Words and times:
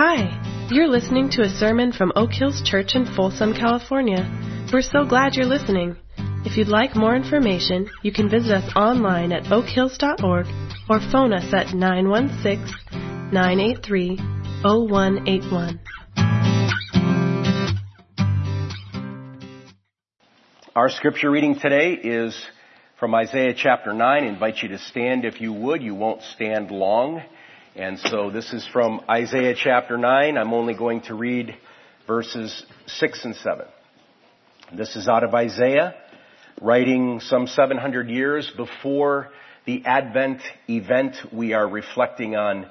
Hi, 0.00 0.30
you're 0.70 0.86
listening 0.86 1.28
to 1.30 1.42
a 1.42 1.48
sermon 1.48 1.90
from 1.90 2.12
Oak 2.14 2.30
Hills 2.32 2.62
Church 2.64 2.94
in 2.94 3.04
Folsom, 3.16 3.52
California. 3.52 4.30
We're 4.72 4.80
so 4.80 5.04
glad 5.04 5.34
you're 5.34 5.44
listening. 5.44 5.96
If 6.44 6.56
you'd 6.56 6.68
like 6.68 6.94
more 6.94 7.16
information, 7.16 7.90
you 8.04 8.12
can 8.12 8.30
visit 8.30 8.52
us 8.52 8.72
online 8.76 9.32
at 9.32 9.46
oakhills.org 9.46 10.46
or 10.88 11.00
phone 11.10 11.32
us 11.32 11.52
at 11.52 11.74
916 11.74 12.76
983 13.32 14.18
0181. 14.62 15.80
Our 20.76 20.90
scripture 20.90 21.28
reading 21.28 21.58
today 21.58 21.94
is 21.94 22.40
from 23.00 23.16
Isaiah 23.16 23.52
chapter 23.52 23.92
9. 23.92 24.00
I 24.00 24.28
invite 24.28 24.62
you 24.62 24.68
to 24.68 24.78
stand 24.78 25.24
if 25.24 25.40
you 25.40 25.52
would. 25.52 25.82
You 25.82 25.96
won't 25.96 26.22
stand 26.22 26.70
long. 26.70 27.20
And 27.76 27.98
so 27.98 28.30
this 28.30 28.52
is 28.52 28.66
from 28.72 29.02
Isaiah 29.08 29.54
chapter 29.54 29.98
9. 29.98 30.36
I'm 30.36 30.52
only 30.54 30.74
going 30.74 31.02
to 31.02 31.14
read 31.14 31.54
verses 32.06 32.64
6 32.86 33.24
and 33.24 33.36
7. 33.36 33.66
This 34.76 34.96
is 34.96 35.06
out 35.06 35.22
of 35.22 35.34
Isaiah, 35.34 35.94
writing 36.60 37.20
some 37.20 37.46
700 37.46 38.08
years 38.08 38.50
before 38.56 39.28
the 39.66 39.84
Advent 39.84 40.40
event 40.68 41.16
we 41.32 41.52
are 41.52 41.68
reflecting 41.68 42.36
on 42.36 42.66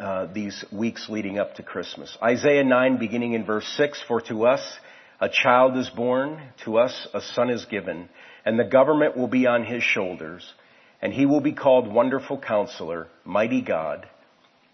uh, 0.00 0.26
these 0.32 0.64
weeks 0.72 1.08
leading 1.08 1.38
up 1.38 1.54
to 1.56 1.62
Christmas. 1.62 2.16
Isaiah 2.22 2.64
9 2.64 2.98
beginning 2.98 3.34
in 3.34 3.44
verse 3.44 3.66
6, 3.76 4.02
For 4.08 4.20
to 4.22 4.46
us 4.46 4.78
a 5.20 5.28
child 5.28 5.76
is 5.76 5.88
born, 5.90 6.42
to 6.64 6.78
us 6.78 7.08
a 7.12 7.20
son 7.20 7.50
is 7.50 7.66
given, 7.66 8.08
and 8.44 8.58
the 8.58 8.64
government 8.64 9.16
will 9.16 9.28
be 9.28 9.46
on 9.46 9.64
his 9.64 9.82
shoulders, 9.82 10.50
and 11.02 11.12
he 11.12 11.26
will 11.26 11.40
be 11.40 11.52
called 11.52 11.92
Wonderful 11.92 12.38
Counselor, 12.38 13.08
Mighty 13.24 13.60
God, 13.62 14.08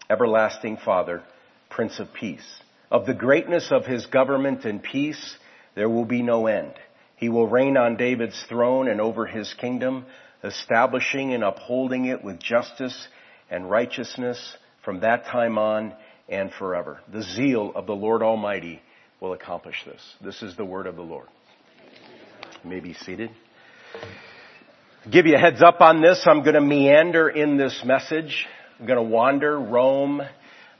Everlasting 0.09 0.77
Father, 0.77 1.21
Prince 1.69 1.99
of 1.99 2.13
Peace. 2.13 2.45
Of 2.89 3.05
the 3.05 3.13
greatness 3.13 3.71
of 3.71 3.85
his 3.85 4.05
government 4.05 4.63
and 4.63 4.81
peace, 4.81 5.37
there 5.75 5.89
will 5.89 6.05
be 6.05 6.21
no 6.21 6.47
end. 6.47 6.73
He 7.17 7.29
will 7.29 7.47
reign 7.47 7.75
on 7.75 7.97
David's 7.97 8.41
throne 8.47 8.87
and 8.87 9.01
over 9.01 9.25
his 9.25 9.53
kingdom, 9.55 10.05
establishing 10.43 11.33
and 11.33 11.43
upholding 11.43 12.05
it 12.05 12.23
with 12.23 12.39
justice 12.39 13.07
and 13.49 13.69
righteousness 13.69 14.57
from 14.85 15.01
that 15.01 15.25
time 15.25 15.57
on 15.57 15.93
and 16.29 16.51
forever. 16.53 16.99
The 17.11 17.23
zeal 17.23 17.73
of 17.75 17.85
the 17.85 17.95
Lord 17.95 18.21
Almighty 18.21 18.81
will 19.19 19.33
accomplish 19.33 19.83
this. 19.85 20.01
This 20.21 20.41
is 20.41 20.55
the 20.55 20.65
word 20.65 20.87
of 20.87 20.95
the 20.95 21.01
Lord. 21.01 21.27
You 22.63 22.69
may 22.69 22.79
be 22.79 22.93
seated. 22.93 23.31
Give 25.11 25.25
you 25.25 25.35
a 25.35 25.39
heads 25.39 25.61
up 25.61 25.81
on 25.81 26.01
this. 26.01 26.25
I'm 26.25 26.43
going 26.43 26.55
to 26.55 26.61
meander 26.61 27.27
in 27.27 27.57
this 27.57 27.81
message. 27.85 28.45
I'm 28.79 28.85
going 28.85 28.97
to 28.97 29.03
wander, 29.03 29.59
roam, 29.59 30.21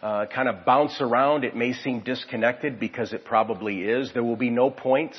uh, 0.04 0.26
kind 0.28 0.48
of 0.48 0.66
bounce 0.66 1.02
around. 1.02 1.44
It 1.44 1.56
may 1.56 1.74
seem 1.74 2.02
disconnected 2.02 2.80
because 2.80 3.12
it 3.12 3.26
probably 3.26 3.82
is. 3.82 4.12
There 4.14 4.24
will 4.24 4.36
be 4.36 4.52
no 4.52 4.70
points 4.70 5.18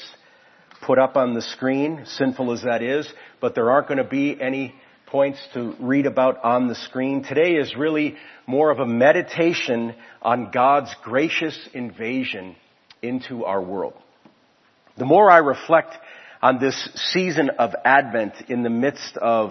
put 0.83 0.97
up 0.97 1.17
on 1.17 1.35
the 1.35 1.43
screen, 1.43 2.05
sinful 2.07 2.53
as 2.53 2.63
that 2.63 2.81
is, 2.81 3.13
but 3.41 3.57
there 3.57 3.73
aren't 3.73 3.89
going 3.89 3.99
to 3.99 4.05
be 4.05 4.41
any 4.41 4.77
points 5.07 5.41
to 5.55 5.75
read 5.81 6.07
about 6.07 6.45
on 6.45 6.69
the 6.69 6.77
screen. 6.77 7.25
Today 7.25 7.55
is 7.57 7.75
really 7.77 8.15
more 8.47 8.71
of 8.71 8.79
a 8.79 8.87
meditation 8.87 9.97
on 10.23 10.53
God's 10.53 10.95
gracious 11.03 11.59
invasion 11.75 12.55
into 13.03 13.45
our 13.45 13.61
world. 13.61 13.95
The 14.97 15.05
more 15.05 15.29
I 15.29 15.39
reflect 15.39 15.97
on 16.41 16.61
this 16.61 16.89
season 17.13 17.51
of 17.59 17.75
Advent 17.85 18.35
in 18.49 18.63
the 18.63 18.71
midst 18.71 19.17
of 19.17 19.51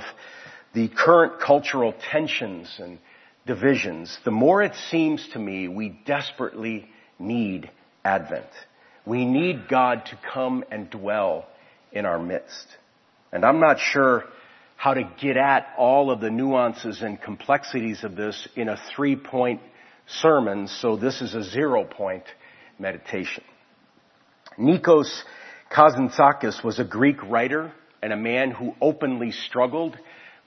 the 0.73 0.87
current 0.87 1.41
cultural 1.41 1.93
tensions 2.09 2.73
and 2.79 2.99
divisions, 3.47 4.15
the 4.25 4.31
more 4.31 4.61
it 4.61 4.73
seems 4.91 5.27
to 5.33 5.39
me 5.39 5.67
we 5.67 5.89
desperately 6.05 6.87
need 7.17 7.71
Advent. 8.05 8.45
We 9.05 9.25
need 9.25 9.67
God 9.69 10.05
to 10.07 10.19
come 10.33 10.63
and 10.69 10.89
dwell 10.89 11.47
in 11.91 12.05
our 12.05 12.19
midst. 12.19 12.67
And 13.31 13.43
I'm 13.43 13.59
not 13.59 13.79
sure 13.79 14.25
how 14.75 14.93
to 14.93 15.09
get 15.19 15.37
at 15.37 15.73
all 15.77 16.11
of 16.11 16.21
the 16.21 16.29
nuances 16.29 17.01
and 17.01 17.19
complexities 17.19 18.03
of 18.03 18.15
this 18.15 18.47
in 18.55 18.69
a 18.69 18.77
three 18.95 19.15
point 19.15 19.61
sermon, 20.07 20.67
so 20.67 20.95
this 20.95 21.21
is 21.21 21.33
a 21.33 21.43
zero 21.43 21.83
point 21.83 22.23
meditation. 22.77 23.43
Nikos 24.59 25.23
Kazantzakis 25.71 26.63
was 26.63 26.79
a 26.79 26.83
Greek 26.83 27.21
writer 27.23 27.73
and 28.01 28.13
a 28.13 28.17
man 28.17 28.51
who 28.51 28.75
openly 28.79 29.31
struggled 29.31 29.97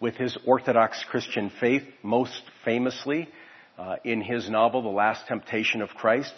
with 0.00 0.16
his 0.16 0.36
Orthodox 0.46 1.04
Christian 1.10 1.52
faith, 1.60 1.82
most 2.02 2.42
famously 2.64 3.28
uh, 3.78 3.96
in 4.02 4.22
his 4.22 4.48
novel, 4.48 4.82
The 4.82 4.88
Last 4.88 5.26
Temptation 5.26 5.82
of 5.82 5.90
Christ, 5.90 6.32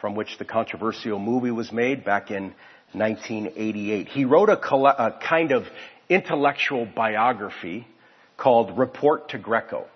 from 0.00 0.14
which 0.14 0.38
the 0.38 0.44
controversial 0.44 1.18
movie 1.18 1.50
was 1.50 1.70
made 1.70 2.04
back 2.04 2.30
in 2.30 2.54
1988. 2.92 4.08
He 4.08 4.24
wrote 4.24 4.48
a, 4.48 4.58
a 4.58 5.18
kind 5.26 5.52
of 5.52 5.64
intellectual 6.08 6.86
biography 6.86 7.86
called 8.38 8.78
Report 8.78 9.28
to 9.30 9.38
Greco, 9.38 9.86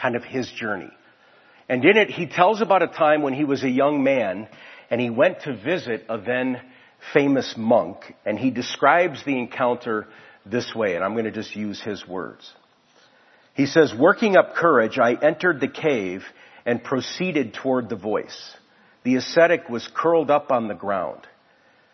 kind 0.00 0.16
of 0.16 0.24
his 0.24 0.50
journey. 0.50 0.90
And 1.68 1.84
in 1.84 1.96
it, 1.96 2.10
he 2.10 2.26
tells 2.26 2.60
about 2.62 2.82
a 2.82 2.88
time 2.88 3.22
when 3.22 3.34
he 3.34 3.44
was 3.44 3.62
a 3.62 3.70
young 3.70 4.02
man 4.02 4.48
and 4.90 5.00
he 5.00 5.10
went 5.10 5.40
to 5.42 5.54
visit 5.54 6.06
a 6.08 6.18
then 6.18 6.60
famous 7.12 7.54
monk, 7.56 7.98
and 8.24 8.38
he 8.38 8.50
describes 8.50 9.22
the 9.24 9.38
encounter 9.38 10.06
this 10.50 10.74
way, 10.74 10.94
and 10.94 11.04
I'm 11.04 11.12
going 11.12 11.24
to 11.24 11.30
just 11.30 11.56
use 11.56 11.80
his 11.80 12.06
words. 12.06 12.52
He 13.54 13.66
says, 13.66 13.94
working 13.94 14.36
up 14.36 14.54
courage, 14.54 14.98
I 14.98 15.14
entered 15.14 15.60
the 15.60 15.68
cave 15.68 16.22
and 16.64 16.82
proceeded 16.82 17.54
toward 17.54 17.88
the 17.88 17.96
voice. 17.96 18.54
The 19.04 19.16
ascetic 19.16 19.68
was 19.68 19.88
curled 19.94 20.30
up 20.30 20.50
on 20.50 20.68
the 20.68 20.74
ground. 20.74 21.26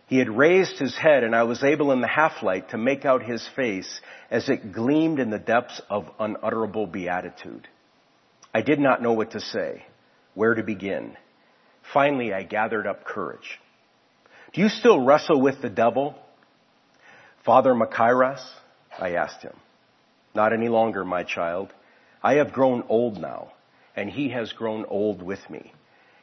He 0.06 0.18
had 0.18 0.28
raised 0.28 0.78
his 0.78 0.96
head 0.96 1.24
and 1.24 1.34
I 1.34 1.44
was 1.44 1.62
able 1.62 1.92
in 1.92 2.00
the 2.00 2.08
half 2.08 2.42
light 2.42 2.70
to 2.70 2.78
make 2.78 3.04
out 3.04 3.22
his 3.22 3.46
face 3.54 4.00
as 4.30 4.48
it 4.48 4.72
gleamed 4.72 5.18
in 5.18 5.30
the 5.30 5.38
depths 5.38 5.80
of 5.88 6.10
unutterable 6.18 6.86
beatitude. 6.86 7.68
I 8.52 8.62
did 8.62 8.78
not 8.78 9.00
know 9.00 9.12
what 9.12 9.30
to 9.30 9.40
say, 9.40 9.86
where 10.34 10.54
to 10.54 10.62
begin. 10.62 11.16
Finally, 11.92 12.34
I 12.34 12.42
gathered 12.42 12.86
up 12.86 13.04
courage. 13.04 13.58
Do 14.52 14.60
you 14.60 14.68
still 14.68 15.00
wrestle 15.00 15.40
with 15.40 15.62
the 15.62 15.70
devil? 15.70 16.14
Father 17.44 17.74
Makarios? 17.74 18.44
I 18.98 19.14
asked 19.14 19.42
him. 19.42 19.56
Not 20.34 20.52
any 20.52 20.68
longer, 20.68 21.04
my 21.04 21.24
child. 21.24 21.72
I 22.22 22.34
have 22.34 22.52
grown 22.52 22.84
old 22.88 23.20
now, 23.20 23.52
and 23.96 24.08
he 24.08 24.30
has 24.30 24.52
grown 24.52 24.84
old 24.84 25.22
with 25.22 25.40
me. 25.50 25.72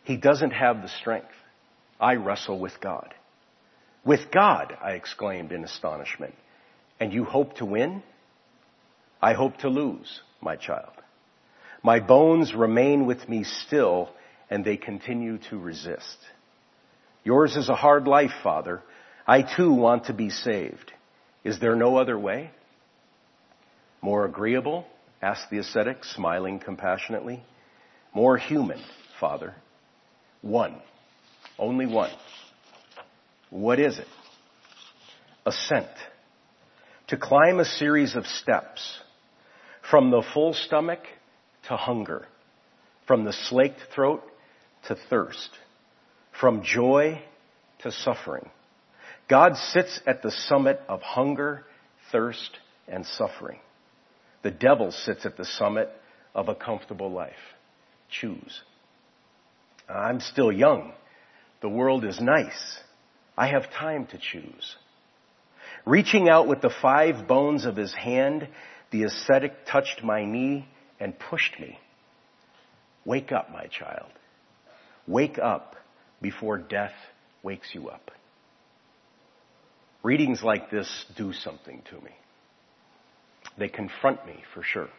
He 0.03 0.17
doesn't 0.17 0.51
have 0.51 0.81
the 0.81 0.87
strength. 0.87 1.27
I 1.99 2.15
wrestle 2.15 2.59
with 2.59 2.79
God. 2.81 3.13
With 4.05 4.31
God, 4.31 4.75
I 4.81 4.91
exclaimed 4.91 5.51
in 5.51 5.63
astonishment. 5.63 6.33
And 6.99 7.11
you 7.11 7.25
hope 7.25 7.55
to 7.55 7.65
win? 7.65 8.01
I 9.21 9.33
hope 9.33 9.57
to 9.57 9.69
lose, 9.69 10.21
my 10.41 10.55
child. 10.55 10.93
My 11.83 11.99
bones 11.99 12.53
remain 12.53 13.05
with 13.05 13.27
me 13.27 13.43
still, 13.43 14.09
and 14.49 14.63
they 14.63 14.77
continue 14.77 15.37
to 15.49 15.59
resist. 15.59 16.17
Yours 17.25 17.57
is 17.57 17.67
a 17.67 17.75
hard 17.75 18.07
life, 18.07 18.31
Father. 18.41 18.81
I 19.27 19.41
too 19.41 19.73
want 19.73 20.05
to 20.05 20.13
be 20.13 20.29
saved. 20.29 20.93
Is 21.43 21.59
there 21.59 21.75
no 21.75 21.97
other 21.97 22.17
way? 22.17 22.51
More 24.01 24.25
agreeable? 24.25 24.85
asked 25.21 25.49
the 25.49 25.57
ascetic, 25.57 26.05
smiling 26.05 26.59
compassionately. 26.59 27.43
More 28.13 28.37
human, 28.37 28.79
Father. 29.19 29.53
One. 30.41 30.81
Only 31.57 31.85
one. 31.85 32.11
What 33.49 33.79
is 33.79 33.99
it? 33.99 34.07
Ascent. 35.45 35.89
To 37.07 37.17
climb 37.17 37.59
a 37.59 37.65
series 37.65 38.15
of 38.15 38.25
steps 38.25 38.99
from 39.89 40.11
the 40.11 40.23
full 40.33 40.53
stomach 40.53 41.01
to 41.67 41.75
hunger, 41.75 42.27
from 43.07 43.25
the 43.25 43.33
slaked 43.33 43.81
throat 43.93 44.23
to 44.87 44.95
thirst, 45.09 45.49
from 46.39 46.63
joy 46.63 47.21
to 47.79 47.91
suffering. 47.91 48.49
God 49.29 49.55
sits 49.55 49.99
at 50.07 50.21
the 50.23 50.31
summit 50.31 50.81
of 50.89 51.01
hunger, 51.01 51.63
thirst, 52.11 52.57
and 52.87 53.05
suffering. 53.05 53.59
The 54.41 54.51
devil 54.51 54.91
sits 54.91 55.25
at 55.25 55.37
the 55.37 55.45
summit 55.45 55.89
of 56.33 56.49
a 56.49 56.55
comfortable 56.55 57.11
life. 57.11 57.33
Choose. 58.09 58.61
I'm 59.87 60.19
still 60.19 60.51
young. 60.51 60.93
The 61.61 61.69
world 61.69 62.05
is 62.05 62.19
nice. 62.19 62.79
I 63.37 63.47
have 63.47 63.71
time 63.71 64.07
to 64.07 64.17
choose. 64.17 64.75
Reaching 65.85 66.27
out 66.27 66.47
with 66.47 66.61
the 66.61 66.73
five 66.81 67.27
bones 67.27 67.65
of 67.65 67.75
his 67.75 67.93
hand, 67.93 68.47
the 68.91 69.03
ascetic 69.03 69.65
touched 69.65 70.03
my 70.03 70.25
knee 70.25 70.67
and 70.99 71.17
pushed 71.17 71.59
me. 71.59 71.77
Wake 73.05 73.31
up, 73.31 73.51
my 73.51 73.67
child. 73.67 74.11
Wake 75.07 75.37
up 75.39 75.75
before 76.21 76.57
death 76.57 76.93
wakes 77.43 77.69
you 77.73 77.89
up. 77.89 78.11
Readings 80.01 80.41
like 80.41 80.71
this 80.71 81.05
do 81.17 81.33
something 81.33 81.81
to 81.89 81.95
me. 81.95 82.11
They 83.57 83.67
confront 83.67 84.25
me 84.25 84.43
for 84.53 84.63
sure. 84.63 84.89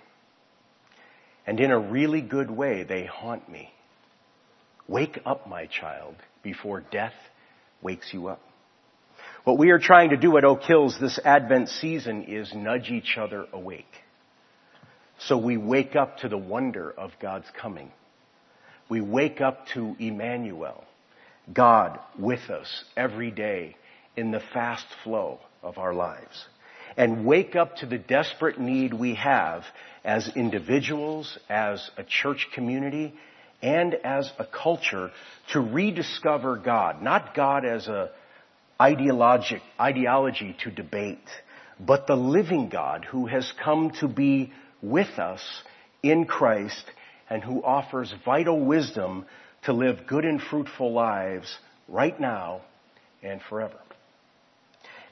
And 1.47 1.59
in 1.59 1.71
a 1.71 1.79
really 1.79 2.21
good 2.21 2.51
way, 2.51 2.85
they 2.85 3.07
haunt 3.07 3.51
me. 3.51 3.73
Wake 4.87 5.21
up, 5.25 5.49
my 5.49 5.67
child, 5.67 6.17
before 6.43 6.83
death 6.91 7.15
wakes 7.81 8.13
you 8.13 8.29
up. 8.29 8.41
What 9.45 9.57
we 9.57 9.71
are 9.71 9.79
trying 9.79 10.11
to 10.11 10.17
do 10.19 10.37
at 10.37 10.45
Oak 10.45 10.63
Hills 10.63 10.97
this 11.01 11.19
Advent 11.25 11.71
season 11.71 12.25
is 12.25 12.53
nudge 12.55 12.91
each 12.91 13.17
other 13.17 13.47
awake. 13.53 13.87
So 15.19 15.39
we 15.39 15.57
wake 15.57 15.97
up 15.97 16.19
to 16.19 16.29
the 16.29 16.39
wonder 16.39 16.91
of 16.91 17.13
God's 17.21 17.49
coming. 17.59 17.91
We 18.91 19.01
wake 19.01 19.41
up 19.41 19.67
to 19.75 19.97
Emmanuel, 19.99 20.85
God 21.53 21.99
with 22.19 22.51
us 22.51 22.85
every 22.97 23.31
day 23.31 23.77
in 24.17 24.31
the 24.31 24.43
fast 24.53 24.87
flow 25.05 25.41
of 25.63 25.79
our 25.79 25.95
lives. 25.95 26.47
And 26.97 27.25
wake 27.25 27.55
up 27.57 27.77
to 27.77 27.87
the 27.87 27.99
desperate 27.99 28.59
need 28.59 28.93
we 28.93 29.15
have 29.15 29.65
as 30.05 30.31
individuals, 30.35 31.39
as 31.49 31.91
a 31.97 32.05
church 32.05 32.49
community, 32.55 33.15
and 33.63 33.95
as 33.95 34.31
a 34.39 34.45
culture 34.45 35.11
to 35.53 35.61
rediscover 35.61 36.57
God. 36.57 37.03
Not 37.03 37.35
God 37.35 37.65
as 37.65 37.87
a 37.89 38.11
ideologic, 38.81 39.61
ideology 39.79 40.57
to 40.65 40.71
debate, 40.71 41.19
but 41.79 42.07
the 42.07 42.17
living 42.17 42.69
God 42.69 43.05
who 43.05 43.27
has 43.27 43.53
come 43.63 43.93
to 44.01 44.09
be 44.09 44.53
with 44.83 45.19
us 45.19 45.43
in 46.03 46.25
Christ 46.25 46.85
and 47.29 47.45
who 47.45 47.63
offers 47.63 48.13
vital 48.25 48.65
wisdom 48.65 49.27
to 49.65 49.73
live 49.73 50.07
good 50.07 50.25
and 50.25 50.41
fruitful 50.41 50.93
lives 50.93 51.59
right 51.89 52.19
now 52.19 52.63
and 53.23 53.41
forever. 53.43 53.79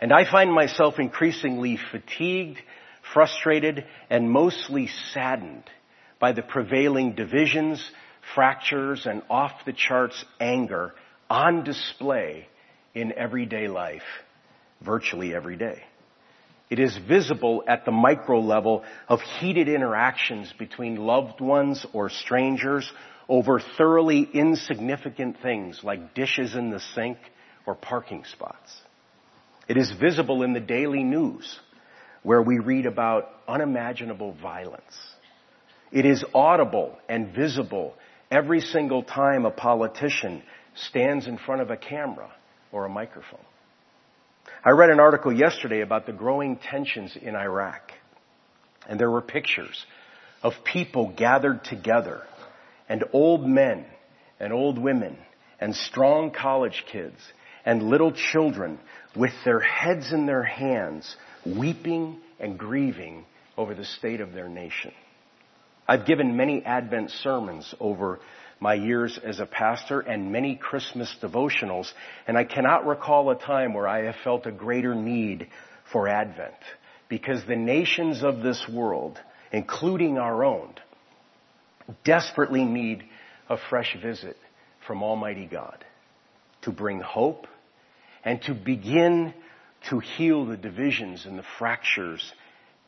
And 0.01 0.13
I 0.13 0.31
find 0.31 0.53
myself 0.53 0.99
increasingly 0.99 1.79
fatigued, 1.91 2.59
frustrated, 3.13 3.85
and 4.09 4.31
mostly 4.31 4.89
saddened 5.13 5.65
by 6.21 6.33
the 6.33 6.43
prevailing 6.43 7.15
divisions, 7.15 7.91
fractures, 8.35 9.07
and 9.07 9.23
off 9.29 9.53
the 9.65 9.73
charts 9.73 10.25
anger 10.41 10.95
on 11.29 11.65
display 11.65 12.47
in 12.95 13.13
everyday 13.13 13.69
life, 13.69 14.03
virtually 14.81 15.35
every 15.35 15.57
day. 15.57 15.83
It 16.71 16.79
is 16.79 16.97
visible 17.09 17.65
at 17.67 17.85
the 17.85 17.91
micro 17.91 18.41
level 18.41 18.85
of 19.09 19.21
heated 19.21 19.69
interactions 19.69 20.53
between 20.59 20.97
loved 20.97 21.41
ones 21.41 21.87
or 21.93 22.11
strangers 22.11 22.91
over 23.29 23.61
thoroughly 23.77 24.23
insignificant 24.23 25.41
things 25.43 25.81
like 25.83 26.15
dishes 26.15 26.55
in 26.55 26.71
the 26.71 26.81
sink 26.95 27.19
or 27.67 27.75
parking 27.75 28.25
spots. 28.25 28.83
It 29.69 29.77
is 29.77 29.91
visible 29.91 30.43
in 30.43 30.55
the 30.55 30.61
daily 30.61 31.05
news 31.05 31.59
where 32.23 32.43
we 32.43 32.59
read 32.59 32.87
about 32.87 33.31
unimaginable 33.47 34.33
violence. 34.33 34.97
It 35.93 36.05
is 36.05 36.25
audible 36.35 36.99
and 37.09 37.35
visible 37.35 37.95
every 38.31 38.61
single 38.61 39.03
time 39.03 39.45
a 39.45 39.51
politician 39.51 40.43
stands 40.75 41.27
in 41.27 41.39
front 41.39 41.61
of 41.61 41.71
a 41.71 41.77
camera 41.77 42.31
or 42.73 42.87
a 42.87 42.91
microphone. 42.91 43.45
I 44.65 44.71
read 44.71 44.91
an 44.91 45.01
article 45.01 45.33
yesterday 45.33 45.83
about 45.83 46.07
the 46.07 46.13
growing 46.13 46.57
tensions 46.57 47.17
in 47.21 47.37
Iraq. 47.37 47.93
And 48.89 48.99
there 48.99 49.11
were 49.11 49.21
pictures 49.21 49.85
of 50.43 50.55
people 50.65 51.13
gathered 51.15 51.65
together 51.65 52.23
and 52.89 53.05
old 53.13 53.47
men 53.47 53.85
and 54.41 54.53
old 54.53 54.79
women 54.79 55.19
and 55.61 55.75
strong 55.75 56.31
college 56.31 56.85
kids 56.91 57.19
and 57.65 57.83
little 57.83 58.13
children 58.13 58.79
with 59.19 59.33
their 59.45 59.61
heads 59.61 60.13
in 60.13 60.27
their 60.27 60.45
hands 60.45 61.17
weeping 61.45 62.19
and 62.39 62.57
grieving 62.57 63.25
over 63.57 63.75
the 63.75 63.85
state 63.85 64.21
of 64.21 64.33
their 64.33 64.49
nation. 64.49 64.93
I've 65.89 66.07
given 66.07 66.37
many 66.37 66.65
Advent 66.65 67.11
sermons 67.11 67.75
over 67.81 68.21
my 68.61 68.75
years 68.75 69.19
as 69.23 69.41
a 69.41 69.47
pastor 69.47 70.01
and 70.01 70.31
many 70.31 70.55
Christmas 70.55 71.13
devotionals, 71.21 71.91
and 72.27 72.39
I 72.39 72.45
cannot 72.45 72.87
recall 72.87 73.31
a 73.31 73.39
time 73.39 73.75
where 73.75 73.89
I 73.89 74.05
have 74.05 74.17
felt 74.23 74.47
a 74.47 74.53
greater 74.53 74.95
need 74.95 75.49
for 75.93 76.07
Advent 76.09 76.55
because 77.09 77.45
the 77.47 77.57
nations 77.57 78.23
of 78.23 78.43
this 78.43 78.65
world, 78.73 79.19
including 79.51 80.19
our 80.19 80.45
own, 80.45 80.75
desperately 82.05 82.65
need 82.65 83.05
a 83.49 83.57
fresh 83.71 83.97
visit 84.01 84.37
from 84.87 85.03
Almighty 85.03 85.47
God 85.47 85.85
to 86.63 86.71
bring 86.71 87.01
hope 87.01 87.47
and 88.25 88.41
to 88.43 88.55
begin 88.55 89.35
to 89.91 90.01
heal 90.01 90.47
the 90.47 90.57
divisions 90.57 91.25
and 91.27 91.39
the 91.39 91.45
fractures 91.59 92.33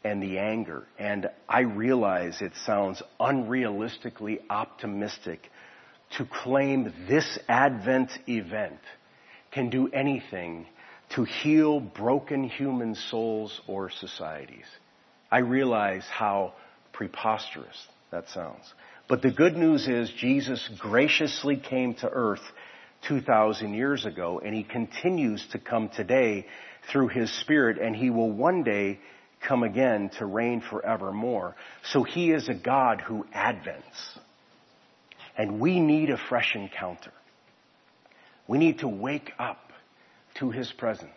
and 0.02 0.22
the 0.22 0.38
anger. 0.38 0.86
And 0.98 1.28
I 1.48 1.60
realize 1.60 2.40
it 2.40 2.52
sounds 2.64 3.02
unrealistically 3.20 4.40
optimistic 4.48 5.40
to 6.16 6.26
claim 6.26 6.92
this 7.08 7.38
Advent 7.48 8.10
event 8.26 8.80
can 9.52 9.70
do 9.70 9.88
anything 9.88 10.66
to 11.10 11.24
heal 11.24 11.80
broken 11.80 12.44
human 12.44 12.94
souls 12.94 13.60
or 13.66 13.90
societies. 13.90 14.66
I 15.30 15.38
realize 15.38 16.04
how 16.10 16.54
preposterous 16.92 17.76
that 18.10 18.28
sounds. 18.28 18.72
But 19.08 19.22
the 19.22 19.30
good 19.30 19.56
news 19.56 19.88
is 19.88 20.10
Jesus 20.18 20.68
graciously 20.78 21.56
came 21.56 21.94
to 21.94 22.08
earth 22.08 22.42
2,000 23.08 23.74
years 23.74 24.04
ago 24.04 24.40
and 24.44 24.54
he 24.54 24.62
continues 24.62 25.46
to 25.52 25.58
come 25.58 25.88
today 25.88 26.46
through 26.90 27.08
his 27.08 27.32
spirit 27.40 27.78
and 27.78 27.94
he 27.94 28.10
will 28.10 28.30
one 28.30 28.62
day 28.62 28.98
come 29.46 29.62
again 29.62 30.10
to 30.18 30.26
reign 30.26 30.62
forevermore. 30.68 31.56
So 31.92 32.02
he 32.02 32.30
is 32.30 32.48
a 32.48 32.54
God 32.54 33.00
who 33.00 33.24
advents. 33.34 34.18
And 35.36 35.60
we 35.60 35.80
need 35.80 36.10
a 36.10 36.18
fresh 36.28 36.54
encounter. 36.54 37.12
We 38.46 38.58
need 38.58 38.80
to 38.80 38.88
wake 38.88 39.32
up 39.38 39.72
to 40.38 40.50
his 40.50 40.70
presence 40.72 41.10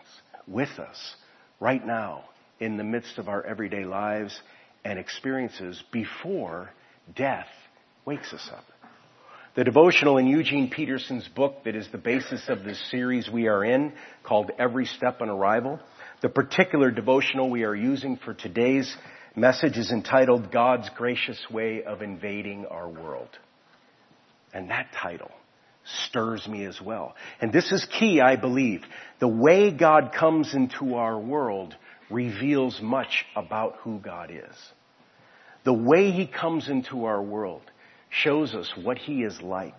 with 0.48 0.80
us 0.80 1.16
right 1.60 1.86
now 1.86 2.26
in 2.60 2.78
the 2.78 2.84
midst 2.84 3.18
of 3.18 3.28
our 3.28 3.44
everyday 3.46 3.84
lives 3.84 4.40
and 4.86 5.00
experiences 5.00 5.82
before 5.92 6.70
death 7.16 7.48
wakes 8.06 8.34
us 8.34 8.50
up. 8.54 8.66
The 9.56 9.64
devotional 9.64 10.18
in 10.18 10.26
Eugene 10.26 10.72
Peterson's 10.72 11.28
book 11.28 11.66
that 11.66 11.76
is 11.76 11.88
the 11.92 12.00
basis 12.00 12.42
of 12.50 12.64
this 12.64 12.82
series 12.90 13.30
we 13.30 13.48
are 13.48 13.64
in 13.64 13.94
called 14.24 14.50
Every 14.58 14.88
Step 14.88 15.22
an 15.22 15.30
Arrival. 15.30 15.80
The 16.24 16.30
particular 16.30 16.90
devotional 16.90 17.52
we 17.52 17.64
are 17.64 17.76
using 17.76 18.18
for 18.18 18.34
today's 18.34 18.98
message 19.36 19.78
is 19.78 19.92
entitled 19.92 20.52
God's 20.52 20.90
Gracious 20.98 21.38
Way 21.52 21.84
of 21.84 22.02
Invading 22.02 22.66
Our 22.66 22.90
World. 22.90 23.30
And 24.56 24.72
that 24.72 24.88
title 25.00 25.30
stirs 26.08 26.48
me 26.48 26.66
as 26.66 26.82
well. 26.82 27.14
And 27.40 27.54
this 27.54 27.72
is 27.72 27.86
key, 28.00 28.22
I 28.22 28.38
believe. 28.38 28.82
The 29.20 29.28
way 29.28 29.70
God 29.70 30.14
comes 30.18 30.56
into 30.56 30.96
our 30.96 31.20
world 31.20 31.76
reveals 32.10 32.82
much 32.82 33.24
about 33.36 33.76
who 33.82 34.00
God 34.00 34.32
is. 34.32 34.56
The 35.64 35.74
way 35.74 36.10
He 36.10 36.26
comes 36.26 36.70
into 36.70 37.06
our 37.06 37.22
world 37.22 37.62
shows 38.14 38.54
us 38.54 38.72
what 38.82 38.98
He 38.98 39.24
is 39.24 39.42
like. 39.42 39.74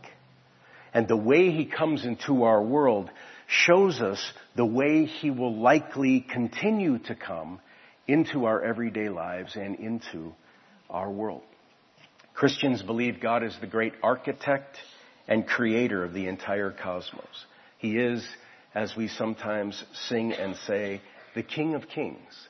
And 0.93 1.09
the 1.09 1.17
way 1.17 1.51
He 1.51 1.65
comes 1.65 2.05
into 2.05 2.45
our 2.45 2.63
world 2.63 3.11
shows 3.47 4.01
us 4.01 4.33
the 4.57 4.65
way 4.65 5.07
He 5.07 5.31
will 5.31 5.57
likely 5.57 6.21
continue 6.21 6.99
to 6.99 7.15
come 7.15 7.61
into 8.07 8.45
our 8.45 8.63
everyday 8.63 9.09
lives 9.09 9.57
and 9.57 9.77
into 9.77 10.33
our 10.91 11.11
world. 11.11 11.43
Christians 12.35 12.83
believe 12.83 13.21
God 13.21 13.43
is 13.43 13.57
the 13.61 13.67
great 13.67 13.95
architect 14.03 14.77
and 15.29 15.47
creator 15.47 16.05
of 16.05 16.13
the 16.13 16.27
entire 16.27 16.71
cosmos. 16.71 17.47
He 17.79 17.97
is, 17.97 18.27
as 18.75 18.95
we 18.97 19.09
sometimes 19.09 19.83
sing 20.09 20.33
and 20.33 20.57
say, 20.67 21.01
the 21.35 21.43
King 21.43 21.75
of 21.75 21.89
Kings 21.89 22.49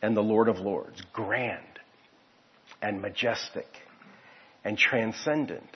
and 0.00 0.16
the 0.16 0.22
Lord 0.22 0.48
of 0.48 0.58
Lords, 0.58 1.02
grand 1.12 1.64
and 2.80 3.02
majestic 3.02 3.66
and 4.66 4.76
transcendent. 4.76 5.70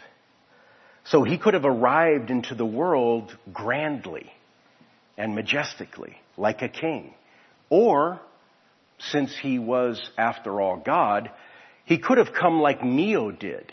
So 1.05 1.23
he 1.23 1.39
could 1.39 1.55
have 1.55 1.65
arrived 1.65 2.29
into 2.29 2.57
the 2.57 2.67
world 2.67 3.35
grandly 3.53 4.31
and 5.17 5.37
majestically, 5.37 6.17
like 6.37 6.61
a 6.63 6.69
king. 6.69 7.15
Or, 7.69 8.21
since 8.99 9.33
he 9.41 9.61
was, 9.61 10.03
after 10.19 10.61
all, 10.61 10.77
God, 10.77 11.31
he 11.85 11.99
could 11.99 12.19
have 12.19 12.33
come 12.35 12.61
like 12.61 12.83
Neo 12.83 13.31
did 13.31 13.73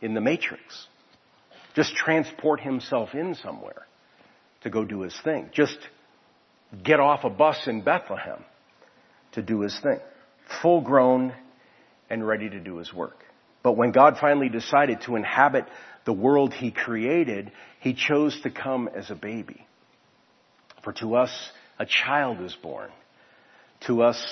in 0.00 0.14
the 0.14 0.20
Matrix. 0.20 0.86
Just 1.74 1.96
transport 1.96 2.60
himself 2.60 3.12
in 3.12 3.34
somewhere 3.34 3.86
to 4.62 4.70
go 4.70 4.84
do 4.84 5.00
his 5.00 5.18
thing. 5.24 5.50
Just 5.52 5.78
get 6.84 7.00
off 7.00 7.24
a 7.24 7.30
bus 7.30 7.66
in 7.66 7.82
Bethlehem 7.82 8.44
to 9.32 9.42
do 9.42 9.62
his 9.62 9.76
thing. 9.80 9.98
Full 10.62 10.80
grown 10.80 11.34
and 12.08 12.24
ready 12.24 12.48
to 12.48 12.60
do 12.60 12.76
his 12.76 12.94
work. 12.94 13.24
But 13.64 13.78
when 13.78 13.90
God 13.90 14.18
finally 14.20 14.50
decided 14.50 15.00
to 15.06 15.16
inhabit 15.16 15.64
the 16.04 16.12
world 16.12 16.52
he 16.52 16.70
created, 16.70 17.50
he 17.80 17.94
chose 17.94 18.38
to 18.42 18.50
come 18.50 18.88
as 18.94 19.10
a 19.10 19.14
baby. 19.16 19.66
For 20.84 20.92
to 20.92 21.16
us, 21.16 21.32
a 21.78 21.86
child 21.86 22.42
is 22.42 22.54
born. 22.62 22.90
To 23.86 24.02
us, 24.02 24.22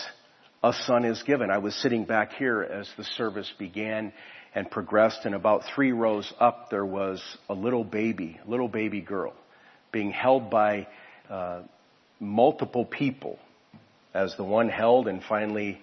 a 0.63 0.73
son 0.73 1.07
is 1.07 1.23
given. 1.23 1.51
I 1.51 1.59
was 1.59 1.75
sitting 1.75 2.05
back 2.05 2.35
here 2.35 2.63
as 2.63 2.89
the 2.99 3.05
service 3.05 3.51
began 3.59 4.13
and 4.55 4.71
progressed. 4.71 5.21
And 5.25 5.35
about 5.35 5.63
three 5.75 5.93
rows 5.93 6.31
up, 6.39 6.69
there 6.71 6.85
was 6.85 7.23
a 7.49 7.55
little 7.55 7.85
baby, 7.85 8.39
little 8.47 8.69
baby 8.69 9.01
girl, 9.01 9.33
being 9.93 10.11
held 10.11 10.51
by 10.51 10.87
uh, 11.31 11.63
multiple 12.21 12.85
people 12.85 13.39
as 14.13 14.37
the 14.37 14.45
one 14.45 14.69
held, 14.69 15.09
and 15.09 15.23
finally 15.27 15.81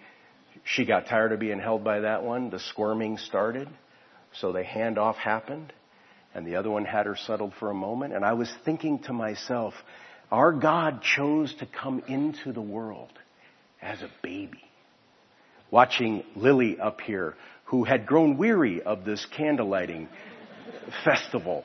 she 0.64 0.86
got 0.86 1.08
tired 1.08 1.32
of 1.32 1.40
being 1.40 1.60
held 1.60 1.84
by 1.84 2.02
that 2.02 2.24
one. 2.24 2.50
The 2.50 2.60
squirming 2.60 3.18
started, 3.18 3.68
so 4.34 4.52
the 4.52 4.64
handoff 4.64 5.16
happened, 5.16 5.74
and 6.34 6.46
the 6.46 6.56
other 6.56 6.70
one 6.70 6.86
had 6.86 7.06
her 7.06 7.16
settled 7.16 7.54
for 7.60 7.70
a 7.70 7.74
moment. 7.74 8.14
And 8.14 8.24
I 8.24 8.34
was 8.34 8.54
thinking 8.66 9.00
to 9.04 9.14
myself, 9.14 9.74
our 10.32 10.52
God 10.52 11.02
chose 11.02 11.54
to 11.56 11.66
come 11.66 12.04
into 12.08 12.54
the 12.54 12.62
world 12.62 13.12
as 13.82 14.02
a 14.02 14.10
baby. 14.22 14.64
Watching 15.72 16.24
Lily 16.36 16.80
up 16.80 17.02
here, 17.02 17.36
who 17.66 17.84
had 17.84 18.06
grown 18.06 18.38
weary 18.38 18.82
of 18.82 19.06
this 19.06 19.26
candlelighting 19.38 20.08
festival. 21.04 21.64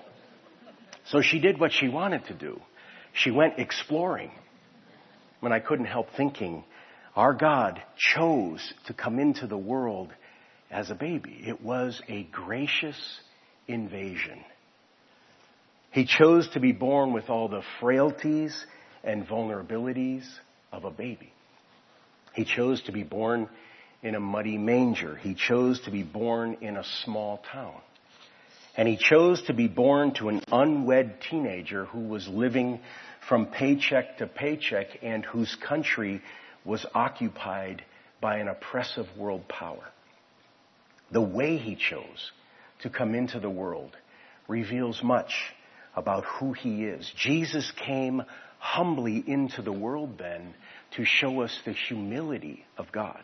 So 1.07 1.23
she 1.23 1.39
did 1.39 1.59
what 1.59 1.73
she 1.73 1.89
wanted 1.89 2.27
to 2.27 2.35
do. 2.35 2.61
She 3.13 3.31
went 3.31 3.59
exploring. 3.59 4.31
When 5.41 5.53
I 5.53 5.61
couldn't 5.61 5.87
help 5.87 6.09
thinking, 6.17 6.65
our 7.17 7.33
God 7.33 7.81
chose 7.97 8.73
to 8.87 8.95
come 8.95 9.19
into 9.19 9.47
the 9.47 9.57
world 9.57 10.13
as 10.71 10.91
a 10.91 10.95
baby. 10.95 11.43
It 11.47 11.63
was 11.63 12.01
a 12.09 12.25
gracious 12.25 12.97
invasion. 13.69 14.45
He 15.93 16.07
chose 16.07 16.49
to 16.51 16.61
be 16.61 16.73
born 16.73 17.13
with 17.13 17.31
all 17.31 17.49
the 17.49 17.63
frailties 17.81 18.67
and 19.05 19.27
vulnerabilities 19.27 20.25
of 20.73 20.85
a 20.85 20.91
baby. 20.91 21.33
He 22.35 22.45
chose 22.45 22.83
to 22.83 22.93
be 22.93 23.05
born 23.05 23.49
in 24.03 24.17
a 24.17 24.21
muddy 24.21 24.59
manger. 24.59 25.15
He 25.15 25.35
chose 25.35 25.81
to 25.83 25.93
be 25.93 26.03
born 26.03 26.59
in 26.61 26.77
a 26.77 26.85
small 27.05 27.43
town. 27.53 27.81
And 28.77 28.89
he 28.89 28.97
chose 28.97 29.41
to 29.43 29.55
be 29.55 29.69
born 29.69 30.15
to 30.15 30.31
an 30.31 30.43
unwed 30.51 31.21
teenager 31.31 31.85
who 31.85 32.09
was 32.09 32.27
living 32.27 32.81
from 33.29 33.47
paycheck 33.47 34.19
to 34.19 34.27
paycheck 34.27 34.99
and 35.01 35.25
whose 35.25 35.55
country 35.55 36.21
was 36.65 36.85
occupied 36.95 37.85
by 38.21 38.39
an 38.39 38.49
oppressive 38.49 39.07
world 39.17 39.47
power. 39.49 39.85
The 41.13 41.21
way 41.21 41.59
he 41.59 41.77
chose 41.77 42.33
to 42.81 42.91
come 42.91 43.15
into 43.15 43.39
the 43.39 43.51
world 43.51 43.97
reveals 44.49 45.03
much 45.03 45.33
about 45.97 46.25
who 46.25 46.53
he 46.53 46.85
is. 46.85 47.11
Jesus 47.17 47.71
came 47.87 48.23
humbly 48.59 49.23
into 49.27 49.63
the 49.63 49.73
world 49.73 50.19
then 50.19 50.55
to 50.97 51.05
show 51.05 51.43
us 51.43 51.57
the 51.65 51.73
humility 51.73 52.65
of 52.79 52.91
God. 52.93 53.23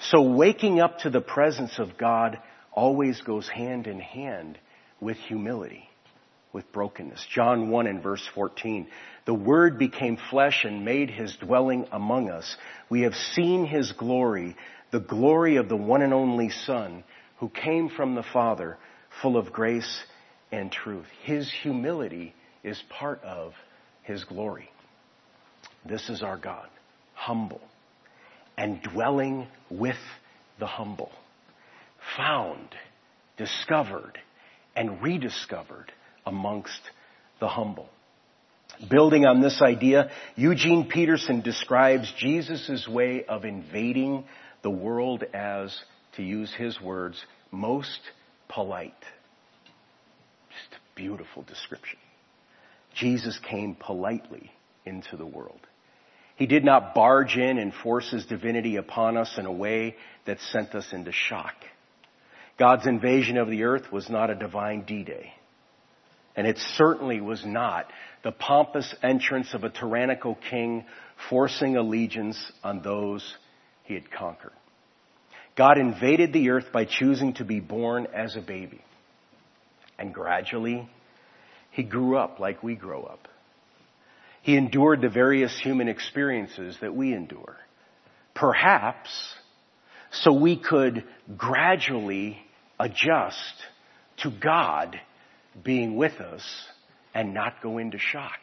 So 0.00 0.22
waking 0.22 0.80
up 0.80 0.98
to 1.00 1.10
the 1.10 1.20
presence 1.20 1.78
of 1.78 1.96
God 1.98 2.38
always 2.72 3.20
goes 3.20 3.48
hand 3.48 3.86
in 3.86 4.00
hand 4.00 4.58
with 5.00 5.16
humility, 5.16 5.87
with 6.52 6.70
brokenness. 6.72 7.26
John 7.30 7.70
1 7.70 7.86
and 7.86 8.02
verse 8.02 8.26
14. 8.34 8.88
The 9.26 9.34
Word 9.34 9.78
became 9.78 10.18
flesh 10.30 10.64
and 10.64 10.84
made 10.84 11.10
His 11.10 11.36
dwelling 11.36 11.86
among 11.92 12.30
us. 12.30 12.56
We 12.88 13.02
have 13.02 13.14
seen 13.14 13.64
His 13.66 13.92
glory, 13.92 14.56
the 14.90 15.00
glory 15.00 15.56
of 15.56 15.68
the 15.68 15.76
one 15.76 16.02
and 16.02 16.14
only 16.14 16.50
Son, 16.50 17.04
who 17.38 17.48
came 17.48 17.88
from 17.88 18.14
the 18.14 18.24
Father, 18.32 18.78
full 19.22 19.36
of 19.36 19.52
grace 19.52 20.02
and 20.50 20.72
truth. 20.72 21.06
His 21.24 21.52
humility 21.62 22.34
is 22.64 22.82
part 22.88 23.22
of 23.22 23.52
His 24.02 24.24
glory. 24.24 24.70
This 25.84 26.08
is 26.08 26.22
our 26.22 26.36
God, 26.36 26.68
humble 27.14 27.60
and 28.58 28.82
dwelling 28.82 29.46
with 29.70 29.96
the 30.58 30.66
humble, 30.66 31.12
found, 32.16 32.74
discovered, 33.36 34.18
and 34.74 35.00
rediscovered 35.00 35.92
amongst 36.28 36.80
the 37.40 37.48
humble. 37.48 37.88
Building 38.88 39.26
on 39.26 39.40
this 39.40 39.60
idea, 39.60 40.10
Eugene 40.36 40.88
Peterson 40.88 41.40
describes 41.40 42.12
Jesus' 42.18 42.86
way 42.86 43.24
of 43.24 43.44
invading 43.44 44.24
the 44.62 44.70
world 44.70 45.24
as, 45.34 45.76
to 46.16 46.22
use 46.22 46.52
his 46.56 46.80
words, 46.80 47.20
most 47.50 48.00
polite. 48.48 48.92
Just 50.50 50.74
a 50.74 50.96
beautiful 50.96 51.42
description. 51.42 51.98
Jesus 52.94 53.38
came 53.50 53.74
politely 53.74 54.50
into 54.84 55.16
the 55.16 55.26
world. 55.26 55.60
He 56.36 56.46
did 56.46 56.64
not 56.64 56.94
barge 56.94 57.36
in 57.36 57.58
and 57.58 57.72
force 57.74 58.10
his 58.10 58.26
divinity 58.26 58.76
upon 58.76 59.16
us 59.16 59.34
in 59.38 59.46
a 59.46 59.52
way 59.52 59.96
that 60.26 60.38
sent 60.52 60.74
us 60.74 60.86
into 60.92 61.10
shock. 61.10 61.54
God's 62.58 62.86
invasion 62.86 63.38
of 63.38 63.48
the 63.48 63.64
earth 63.64 63.90
was 63.90 64.08
not 64.08 64.30
a 64.30 64.34
divine 64.36 64.82
D-Day. 64.82 65.32
And 66.36 66.46
it 66.46 66.58
certainly 66.76 67.20
was 67.20 67.44
not 67.44 67.86
the 68.22 68.32
pompous 68.32 68.94
entrance 69.02 69.54
of 69.54 69.64
a 69.64 69.70
tyrannical 69.70 70.36
king 70.50 70.84
forcing 71.28 71.76
allegiance 71.76 72.38
on 72.62 72.82
those 72.82 73.36
he 73.84 73.94
had 73.94 74.10
conquered. 74.10 74.52
God 75.56 75.78
invaded 75.78 76.32
the 76.32 76.50
earth 76.50 76.66
by 76.72 76.84
choosing 76.84 77.34
to 77.34 77.44
be 77.44 77.58
born 77.58 78.06
as 78.14 78.36
a 78.36 78.40
baby. 78.40 78.80
And 79.98 80.14
gradually, 80.14 80.88
he 81.72 81.82
grew 81.82 82.16
up 82.16 82.38
like 82.38 82.62
we 82.62 82.76
grow 82.76 83.02
up. 83.02 83.26
He 84.42 84.56
endured 84.56 85.00
the 85.00 85.08
various 85.08 85.58
human 85.58 85.88
experiences 85.88 86.76
that 86.80 86.94
we 86.94 87.12
endure. 87.12 87.56
Perhaps 88.34 89.10
so 90.10 90.32
we 90.32 90.56
could 90.56 91.04
gradually 91.36 92.38
adjust 92.78 93.54
to 94.18 94.30
God 94.30 94.98
being 95.64 95.96
with 95.96 96.20
us 96.20 96.42
and 97.14 97.34
not 97.34 97.62
go 97.62 97.78
into 97.78 97.98
shock. 97.98 98.38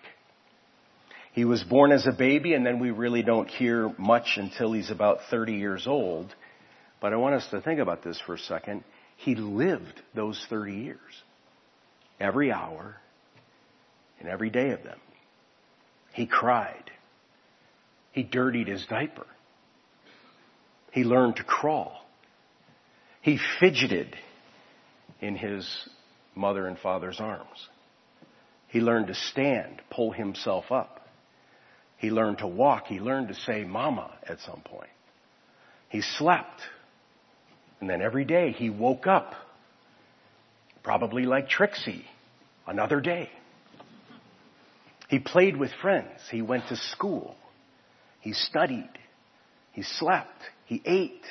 He 1.34 1.46
was 1.46 1.64
born 1.64 1.92
as 1.92 2.08
a 2.08 2.12
baby 2.12 2.54
and 2.54 2.66
then 2.66 2.80
we 2.80 2.92
really 2.92 3.22
don't 3.22 3.50
hear 3.50 3.94
much 3.98 4.38
until 4.38 4.72
he's 4.72 4.90
about 4.90 5.20
30 5.30 5.54
years 5.54 5.86
old. 5.86 6.34
But 7.02 7.14
I 7.14 7.18
want 7.18 7.36
us 7.36 7.48
to 7.52 7.62
think 7.62 7.80
about 7.80 8.04
this 8.04 8.20
for 8.26 8.36
a 8.36 8.40
second. 8.40 8.84
He 9.18 9.36
lived 9.36 10.02
those 10.14 10.44
30 10.50 10.74
years. 10.74 11.00
Every 12.20 12.52
hour 12.52 12.96
and 14.20 14.30
every 14.30 14.50
day 14.50 14.72
of 14.72 14.84
them. 14.84 15.00
He 16.14 16.26
cried. 16.26 16.90
He 18.14 18.24
dirtied 18.24 18.70
his 18.70 18.86
diaper. 18.86 19.28
He 20.94 21.04
learned 21.04 21.36
to 21.36 21.44
crawl. 21.44 22.00
He 23.22 23.38
fidgeted 23.60 24.16
in 25.20 25.36
his 25.36 25.68
mother 26.36 26.68
and 26.68 26.78
father's 26.78 27.20
arms. 27.20 27.70
He 28.68 28.82
learned 28.82 29.08
to 29.08 29.16
stand, 29.16 29.82
pull 29.90 30.12
himself 30.12 30.72
up. 30.72 31.08
He 31.98 32.12
learned 32.12 32.40
to 32.40 32.48
walk. 32.48 32.88
He 32.88 33.00
learned 33.00 33.30
to 33.30 33.34
say 33.34 33.64
mama 33.64 34.12
at 34.28 34.40
some 34.42 34.62
point. 34.62 34.90
He 35.90 36.02
slept. 36.02 36.62
And 37.80 37.90
then 37.90 38.02
every 38.02 38.26
day 38.26 38.52
he 38.52 38.70
woke 38.70 39.08
up, 39.08 39.34
probably 40.84 41.24
like 41.24 41.48
Trixie, 41.50 42.06
another 42.68 43.00
day. 43.00 43.30
He 45.08 45.20
played 45.20 45.56
with 45.56 45.72
friends. 45.82 46.20
He 46.32 46.42
went 46.42 46.68
to 46.68 46.76
school. 46.76 47.36
He 48.22 48.34
studied. 48.34 48.90
He 49.72 49.84
slept. 49.84 50.42
He 50.66 50.82
ate. 50.86 51.24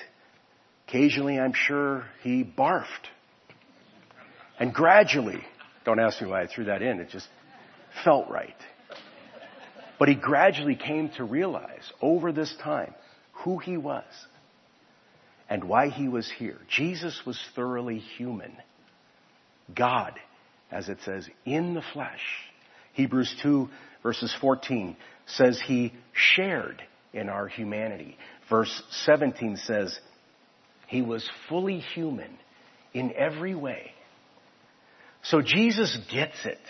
Occasionally, 0.86 1.40
I'm 1.40 1.54
sure 1.54 2.04
he 2.22 2.44
barfed. 2.44 3.08
And 4.58 4.72
gradually, 4.72 5.40
don't 5.84 5.98
ask 5.98 6.20
me 6.20 6.28
why 6.28 6.42
I 6.42 6.46
threw 6.46 6.64
that 6.64 6.82
in, 6.82 7.00
it 7.00 7.10
just 7.10 7.28
felt 8.04 8.28
right. 8.30 8.54
But 9.98 10.08
he 10.08 10.14
gradually 10.14 10.76
came 10.76 11.10
to 11.16 11.24
realize 11.24 11.92
over 12.00 12.32
this 12.32 12.54
time 12.62 12.94
who 13.32 13.58
he 13.58 13.76
was 13.76 14.04
and 15.48 15.64
why 15.64 15.88
he 15.88 16.08
was 16.08 16.30
here. 16.38 16.58
Jesus 16.68 17.20
was 17.26 17.38
thoroughly 17.54 17.98
human. 17.98 18.56
God, 19.74 20.18
as 20.70 20.88
it 20.88 20.98
says, 21.04 21.28
in 21.44 21.74
the 21.74 21.82
flesh. 21.92 22.22
Hebrews 22.92 23.34
2 23.42 23.68
verses 24.02 24.34
14 24.40 24.96
says 25.26 25.60
he 25.64 25.92
shared 26.12 26.82
in 27.12 27.28
our 27.28 27.48
humanity. 27.48 28.16
Verse 28.48 28.82
17 29.04 29.56
says 29.56 29.98
he 30.86 31.02
was 31.02 31.28
fully 31.48 31.78
human 31.78 32.38
in 32.92 33.12
every 33.14 33.54
way. 33.54 33.92
So 35.24 35.40
Jesus 35.40 35.96
gets 36.12 36.44
it. 36.44 36.60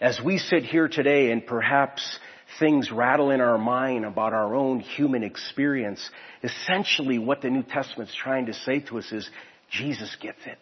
As 0.00 0.20
we 0.22 0.36
sit 0.36 0.64
here 0.64 0.86
today 0.86 1.30
and 1.30 1.46
perhaps 1.46 2.18
things 2.58 2.90
rattle 2.90 3.30
in 3.30 3.40
our 3.40 3.56
mind 3.56 4.04
about 4.04 4.34
our 4.34 4.54
own 4.54 4.80
human 4.80 5.22
experience, 5.22 6.10
essentially 6.42 7.18
what 7.18 7.40
the 7.40 7.48
New 7.48 7.62
Testament's 7.62 8.14
trying 8.14 8.46
to 8.46 8.54
say 8.54 8.80
to 8.80 8.98
us 8.98 9.10
is 9.12 9.28
Jesus 9.70 10.14
gets 10.20 10.40
it. 10.44 10.58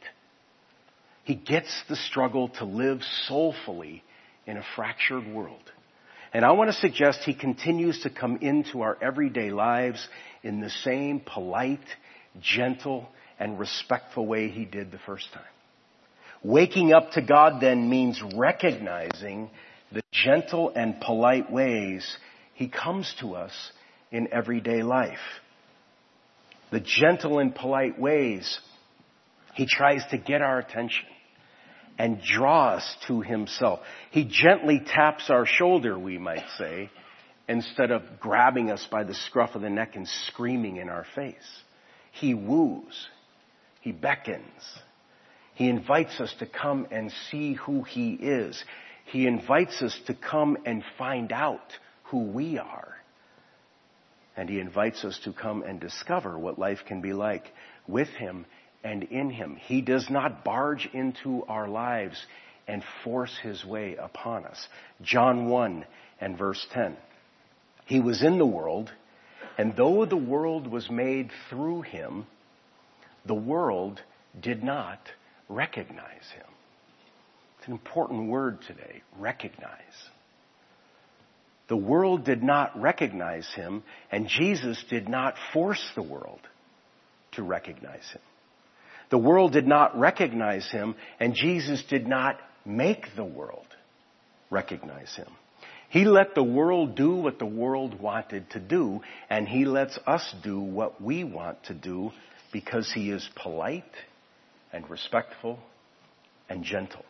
He 1.25 1.35
gets 1.35 1.83
the 1.89 1.97
struggle 1.97 2.51
to 2.59 2.65
live 2.65 3.01
soulfully 3.27 4.05
in 4.47 4.57
a 4.57 4.65
fractured 4.77 5.27
world. 5.27 5.73
And 6.33 6.45
I 6.45 6.53
want 6.53 6.71
to 6.71 6.77
suggest 6.77 7.21
he 7.25 7.35
continues 7.35 8.01
to 8.03 8.11
come 8.11 8.39
into 8.43 8.83
our 8.83 8.97
everyday 9.03 9.51
lives 9.51 10.07
in 10.45 10.61
the 10.61 10.71
same 10.71 11.21
polite, 11.21 11.81
gentle, 12.41 13.09
and 13.41 13.59
respectful 13.59 14.25
way 14.25 14.49
he 14.49 14.65
did 14.65 14.93
the 14.93 15.01
first 15.05 15.27
time. 15.33 15.43
Waking 16.45 16.93
up 16.93 17.13
to 17.13 17.23
God 17.23 17.61
then 17.61 17.89
means 17.89 18.21
recognizing 18.35 19.51
the 19.93 20.03
gentle 20.13 20.73
and 20.75 21.01
polite 21.01 21.53
ways 21.53 22.17
he 22.55 22.69
comes 22.69 23.15
to 23.21 23.35
us 23.35 23.53
in 24.11 24.29
everyday 24.33 24.83
life. 24.83 25.19
The 26.71 26.81
gentle 26.81 27.39
and 27.39 27.55
polite 27.55 27.99
ways 27.99 28.59
he 29.55 29.67
tries 29.67 30.03
to 30.11 30.19
get 30.19 30.43
our 30.43 30.59
attention 30.59 31.05
and 31.99 32.21
draw 32.23 32.71
us 32.71 32.97
to 33.07 33.21
himself. 33.21 33.81
He 34.11 34.25
gently 34.25 34.81
taps 34.85 35.31
our 35.31 35.47
shoulder, 35.47 35.99
we 35.99 36.19
might 36.19 36.47
say, 36.59 36.91
instead 37.49 37.91
of 37.91 38.03
grabbing 38.19 38.71
us 38.71 38.87
by 38.91 39.05
the 39.05 39.15
scruff 39.15 39.55
of 39.55 39.63
the 39.63 39.71
neck 39.71 39.95
and 39.95 40.09
screaming 40.27 40.79
in 40.79 40.89
our 40.89 41.07
face. 41.15 41.35
He 42.13 42.35
woos. 42.35 43.09
He 43.81 43.93
beckons. 43.93 44.63
He 45.55 45.69
invites 45.69 46.21
us 46.21 46.35
to 46.39 46.47
come 46.47 46.87
and 46.91 47.13
see 47.31 47.55
who 47.55 47.83
He 47.83 48.15
is. 48.15 48.63
He 49.07 49.27
invites 49.27 49.83
us 49.83 49.99
to 50.07 50.15
come 50.15 50.57
and 50.65 50.83
find 50.97 51.33
out 51.33 51.79
who 52.05 52.25
we 52.25 52.59
are. 52.59 52.97
And 54.37 54.49
He 54.49 54.61
invites 54.61 55.05
us 55.05 55.19
to 55.25 55.33
come 55.33 55.63
and 55.63 55.79
discover 55.79 56.39
what 56.39 56.59
life 56.59 56.81
can 56.87 57.01
be 57.01 57.13
like 57.13 57.45
with 57.87 58.09
Him 58.09 58.47
and 58.83 59.03
in 59.05 59.31
Him. 59.31 59.57
He 59.57 59.83
does 59.83 60.09
not 60.09 60.45
barge 60.45 60.89
into 60.93 61.45
our 61.45 61.69
lives 61.69 62.25
and 62.67 62.83
force 63.05 63.37
His 63.43 63.65
way 63.65 63.97
upon 63.97 64.47
us. 64.47 64.67
John 65.03 65.49
1 65.49 65.85
and 66.21 66.39
verse 66.39 66.65
10. 66.73 66.97
He 67.85 68.01
was 68.01 68.23
in 68.23 68.39
the 68.39 68.47
world, 68.47 68.91
and 69.59 69.77
though 69.77 70.07
the 70.07 70.17
world 70.17 70.67
was 70.67 70.89
made 70.89 71.31
through 71.51 71.83
Him, 71.83 72.27
the 73.27 73.35
world 73.35 74.01
did 74.41 74.63
not 74.63 74.99
recognize 75.55 76.27
Him. 76.35 76.47
It's 77.63 77.69
an 77.69 77.75
important 77.75 78.29
word 78.29 78.59
today, 78.67 79.03
recognize. 79.19 79.79
The 81.69 81.77
world 81.77 82.25
did 82.25 82.43
not 82.43 82.79
recognize 82.81 83.49
him, 83.55 83.85
and 84.11 84.27
Jesus 84.27 84.85
did 84.91 85.09
not 85.09 85.37
force 85.53 85.83
the 85.95 86.03
world 86.03 86.41
to 87.33 87.43
recognize 87.45 88.05
him. 88.13 88.21
The 89.11 89.19
world 89.19 89.53
did 89.53 89.69
not 89.69 89.97
recognize 89.97 90.69
him, 90.73 90.97
and 91.21 91.35
Jesus 91.35 91.85
did 91.89 92.07
not 92.07 92.37
make 92.67 93.07
the 93.15 93.25
world 93.25 93.67
recognize 94.51 95.15
him. 95.15 95.29
He 95.89 96.05
let 96.05 96.35
the 96.35 96.43
world 96.43 96.97
do 96.97 97.15
what 97.15 97.39
the 97.39 97.47
world 97.47 98.01
wanted 98.01 98.51
to 98.51 98.59
do, 98.59 99.03
and 99.31 99.47
he 99.47 99.67
lets 99.67 99.97
us 100.05 100.35
do 100.43 100.61
what 100.61 101.01
we 101.01 101.23
want 101.23 101.63
to 101.67 101.75
do 101.75 102.11
because 102.53 102.91
he 102.93 103.11
is 103.11 103.27
polite 103.41 103.85
and 104.73 104.89
respectful 104.89 105.59
and 106.49 106.65
gentle. 106.65 107.05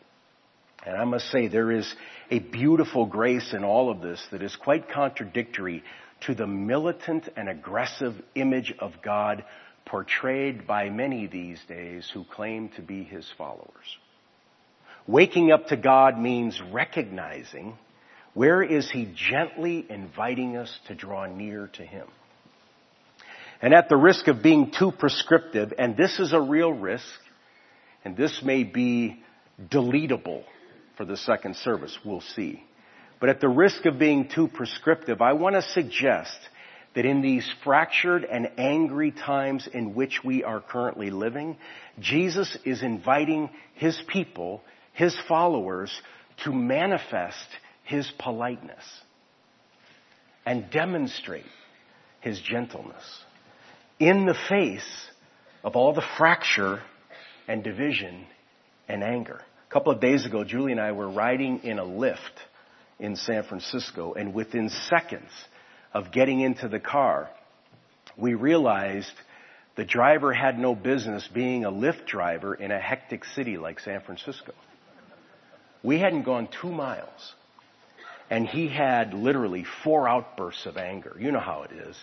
And 0.85 0.97
I 0.97 1.05
must 1.05 1.29
say, 1.31 1.47
there 1.47 1.71
is 1.71 1.91
a 2.29 2.39
beautiful 2.39 3.05
grace 3.05 3.53
in 3.53 3.63
all 3.63 3.89
of 3.89 4.01
this 4.01 4.21
that 4.31 4.43
is 4.43 4.55
quite 4.55 4.89
contradictory 4.89 5.83
to 6.25 6.35
the 6.35 6.47
militant 6.47 7.29
and 7.35 7.47
aggressive 7.47 8.15
image 8.35 8.73
of 8.79 8.93
God 9.03 9.45
portrayed 9.85 10.65
by 10.65 10.89
many 10.89 11.27
these 11.27 11.59
days 11.67 12.09
who 12.13 12.23
claim 12.23 12.69
to 12.75 12.81
be 12.81 13.03
his 13.03 13.29
followers. 13.37 13.97
Waking 15.07 15.51
up 15.51 15.67
to 15.67 15.77
God 15.77 16.17
means 16.17 16.61
recognizing 16.71 17.77
where 18.33 18.63
is 18.63 18.89
he 18.89 19.13
gently 19.15 19.85
inviting 19.89 20.57
us 20.57 20.79
to 20.87 20.95
draw 20.95 21.25
near 21.25 21.69
to 21.73 21.83
him. 21.83 22.07
And 23.61 23.73
at 23.73 23.89
the 23.89 23.97
risk 23.97 24.27
of 24.27 24.41
being 24.41 24.71
too 24.77 24.91
prescriptive, 24.91 25.73
and 25.77 25.95
this 25.95 26.19
is 26.19 26.33
a 26.33 26.41
real 26.41 26.71
risk, 26.71 27.05
and 28.03 28.17
this 28.17 28.41
may 28.43 28.63
be 28.63 29.23
deletable 29.69 30.43
for 30.97 31.05
the 31.05 31.17
second 31.17 31.55
service, 31.57 31.97
we'll 32.03 32.21
see. 32.21 32.63
But 33.19 33.29
at 33.29 33.39
the 33.39 33.49
risk 33.49 33.85
of 33.85 33.97
being 33.97 34.27
too 34.27 34.47
prescriptive, 34.47 35.21
I 35.21 35.33
want 35.33 35.55
to 35.55 35.61
suggest 35.61 36.37
that 36.95 37.05
in 37.05 37.21
these 37.21 37.49
fractured 37.63 38.23
and 38.23 38.51
angry 38.57 39.11
times 39.11 39.67
in 39.71 39.95
which 39.95 40.19
we 40.23 40.43
are 40.43 40.59
currently 40.59 41.09
living, 41.09 41.57
Jesus 41.99 42.55
is 42.65 42.83
inviting 42.83 43.49
His 43.75 43.99
people, 44.09 44.61
His 44.93 45.15
followers, 45.27 45.91
to 46.43 46.51
manifest 46.51 47.47
His 47.83 48.11
politeness 48.19 48.83
and 50.45 50.69
demonstrate 50.69 51.45
His 52.21 52.39
gentleness 52.41 53.23
in 53.99 54.25
the 54.25 54.35
face 54.49 55.07
of 55.63 55.75
all 55.75 55.93
the 55.93 56.03
fracture 56.17 56.81
and 57.47 57.63
division 57.63 58.25
and 58.87 59.03
anger. 59.03 59.41
A 59.69 59.73
couple 59.73 59.91
of 59.91 59.99
days 59.99 60.25
ago, 60.25 60.43
Julie 60.43 60.71
and 60.71 60.81
I 60.81 60.91
were 60.91 61.09
riding 61.09 61.59
in 61.63 61.79
a 61.79 61.83
Lyft 61.85 62.17
in 62.99 63.15
San 63.15 63.43
Francisco, 63.43 64.13
and 64.13 64.33
within 64.33 64.69
seconds, 64.69 65.31
of 65.93 66.11
getting 66.11 66.41
into 66.41 66.67
the 66.67 66.79
car, 66.79 67.29
we 68.17 68.33
realized 68.33 69.11
the 69.75 69.85
driver 69.85 70.33
had 70.33 70.59
no 70.59 70.75
business 70.75 71.27
being 71.33 71.65
a 71.65 71.71
Lyft 71.71 72.05
driver 72.05 72.53
in 72.53 72.71
a 72.71 72.79
hectic 72.79 73.25
city 73.25 73.57
like 73.57 73.79
San 73.79 74.01
Francisco. 74.01 74.53
We 75.83 75.99
hadn't 75.99 76.23
gone 76.23 76.47
two 76.61 76.71
miles, 76.71 77.33
and 78.29 78.47
he 78.47 78.67
had 78.67 79.13
literally 79.13 79.65
four 79.83 80.07
outbursts 80.07 80.65
of 80.65 80.77
anger. 80.77 81.15
You 81.19 81.31
know 81.31 81.39
how 81.39 81.63
it 81.63 81.71
is. 81.71 81.97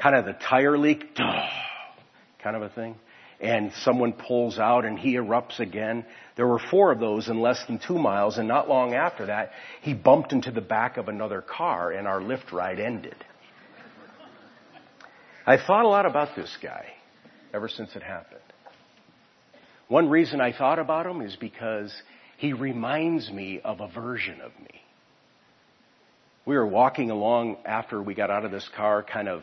Kind 0.00 0.16
of 0.16 0.24
the 0.24 0.32
tire 0.32 0.76
leak, 0.78 1.14
kind 2.42 2.56
of 2.56 2.62
a 2.62 2.70
thing. 2.70 2.96
And 3.42 3.72
someone 3.82 4.12
pulls 4.12 4.58
out 4.58 4.84
and 4.84 4.96
he 4.96 5.14
erupts 5.14 5.58
again. 5.58 6.06
There 6.36 6.46
were 6.46 6.60
four 6.70 6.92
of 6.92 7.00
those 7.00 7.28
in 7.28 7.40
less 7.40 7.62
than 7.66 7.80
two 7.80 7.98
miles, 7.98 8.38
and 8.38 8.46
not 8.46 8.68
long 8.68 8.94
after 8.94 9.26
that, 9.26 9.50
he 9.80 9.94
bumped 9.94 10.32
into 10.32 10.52
the 10.52 10.60
back 10.60 10.96
of 10.96 11.08
another 11.08 11.42
car, 11.42 11.90
and 11.90 12.06
our 12.06 12.20
Lyft 12.20 12.52
ride 12.52 12.78
ended. 12.78 13.16
I 15.44 15.56
thought 15.56 15.84
a 15.84 15.88
lot 15.88 16.06
about 16.06 16.36
this 16.36 16.56
guy 16.62 16.86
ever 17.52 17.68
since 17.68 17.96
it 17.96 18.02
happened. 18.02 18.40
One 19.88 20.08
reason 20.08 20.40
I 20.40 20.56
thought 20.56 20.78
about 20.78 21.04
him 21.04 21.20
is 21.20 21.36
because 21.36 21.92
he 22.38 22.52
reminds 22.52 23.30
me 23.30 23.60
of 23.62 23.80
a 23.80 23.88
version 23.88 24.40
of 24.40 24.52
me. 24.60 24.80
We 26.46 26.56
were 26.56 26.66
walking 26.66 27.10
along 27.10 27.58
after 27.64 28.00
we 28.00 28.14
got 28.14 28.30
out 28.30 28.44
of 28.44 28.50
this 28.50 28.68
car, 28.74 29.02
kind 29.02 29.28
of 29.28 29.42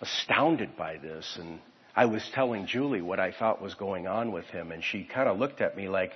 astounded 0.00 0.76
by 0.76 0.98
this, 0.98 1.38
and 1.40 1.60
I 1.94 2.06
was 2.06 2.28
telling 2.34 2.66
Julie 2.66 3.02
what 3.02 3.18
I 3.18 3.32
thought 3.32 3.60
was 3.60 3.74
going 3.74 4.06
on 4.06 4.32
with 4.32 4.46
him, 4.46 4.70
and 4.70 4.82
she 4.82 5.04
kind 5.04 5.28
of 5.28 5.38
looked 5.38 5.60
at 5.60 5.76
me 5.76 5.88
like, 5.88 6.12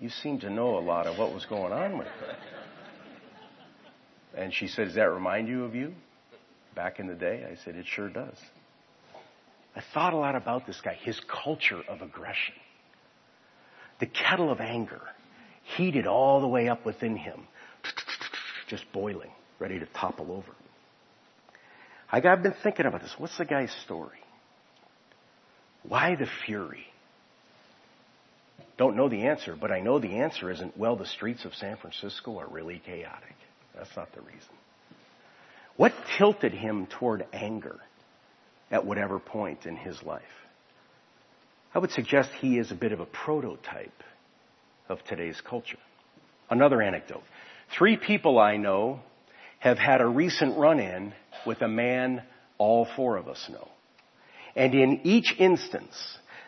You 0.00 0.08
seem 0.08 0.40
to 0.40 0.50
know 0.50 0.78
a 0.78 0.80
lot 0.80 1.06
of 1.06 1.18
what 1.18 1.32
was 1.32 1.44
going 1.46 1.72
on 1.72 1.98
with 1.98 2.06
him. 2.06 2.36
And 4.34 4.54
she 4.54 4.68
said, 4.68 4.86
Does 4.86 4.94
that 4.94 5.10
remind 5.10 5.48
you 5.48 5.64
of 5.64 5.74
you 5.74 5.94
back 6.74 7.00
in 7.00 7.06
the 7.06 7.14
day? 7.14 7.46
I 7.50 7.56
said, 7.64 7.76
It 7.76 7.86
sure 7.86 8.08
does. 8.08 8.36
I 9.76 9.82
thought 9.94 10.12
a 10.12 10.16
lot 10.16 10.34
about 10.34 10.66
this 10.66 10.80
guy, 10.80 10.94
his 10.94 11.20
culture 11.20 11.82
of 11.88 12.02
aggression. 12.02 12.54
The 14.00 14.06
kettle 14.06 14.50
of 14.50 14.60
anger 14.60 15.02
heated 15.76 16.06
all 16.06 16.40
the 16.40 16.48
way 16.48 16.68
up 16.68 16.86
within 16.86 17.16
him, 17.16 17.46
just 18.68 18.90
boiling, 18.92 19.30
ready 19.58 19.78
to 19.78 19.86
topple 19.86 20.32
over. 20.32 20.52
I've 22.10 22.42
been 22.42 22.54
thinking 22.62 22.86
about 22.86 23.02
this. 23.02 23.14
What's 23.18 23.36
the 23.36 23.44
guy's 23.44 23.72
story? 23.84 24.18
Why 25.82 26.16
the 26.16 26.28
fury? 26.46 26.86
Don't 28.76 28.96
know 28.96 29.08
the 29.08 29.26
answer, 29.26 29.56
but 29.60 29.72
I 29.72 29.80
know 29.80 29.98
the 29.98 30.18
answer 30.18 30.50
isn't, 30.50 30.76
well, 30.76 30.96
the 30.96 31.06
streets 31.06 31.44
of 31.44 31.54
San 31.54 31.76
Francisco 31.76 32.38
are 32.38 32.48
really 32.48 32.80
chaotic. 32.84 33.34
That's 33.74 33.94
not 33.96 34.12
the 34.14 34.20
reason. 34.20 34.54
What 35.76 35.92
tilted 36.16 36.52
him 36.52 36.86
toward 36.86 37.26
anger 37.32 37.80
at 38.70 38.84
whatever 38.84 39.18
point 39.18 39.66
in 39.66 39.76
his 39.76 40.02
life? 40.02 40.22
I 41.74 41.78
would 41.78 41.90
suggest 41.90 42.30
he 42.40 42.58
is 42.58 42.70
a 42.70 42.76
bit 42.76 42.92
of 42.92 43.00
a 43.00 43.06
prototype 43.06 44.02
of 44.88 44.98
today's 45.04 45.40
culture. 45.40 45.78
Another 46.50 46.80
anecdote. 46.80 47.22
Three 47.76 47.96
people 47.96 48.38
I 48.38 48.56
know 48.56 49.00
have 49.58 49.78
had 49.78 50.00
a 50.00 50.06
recent 50.06 50.56
run 50.56 50.80
in 50.80 51.12
with 51.46 51.60
a 51.62 51.68
man 51.68 52.22
all 52.58 52.86
four 52.96 53.16
of 53.16 53.28
us 53.28 53.44
know. 53.50 53.68
And 54.56 54.74
in 54.74 55.00
each 55.04 55.34
instance, 55.38 55.94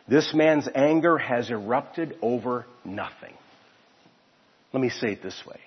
this 0.09 0.33
man's 0.35 0.69
anger 0.75 1.19
has 1.19 1.51
erupted 1.51 2.17
over 2.23 2.67
nothing. 2.85 3.35
Let 4.73 4.81
me 4.81 4.89
say 4.89 5.13
it 5.13 5.23
this 5.23 5.41
way. 5.47 5.61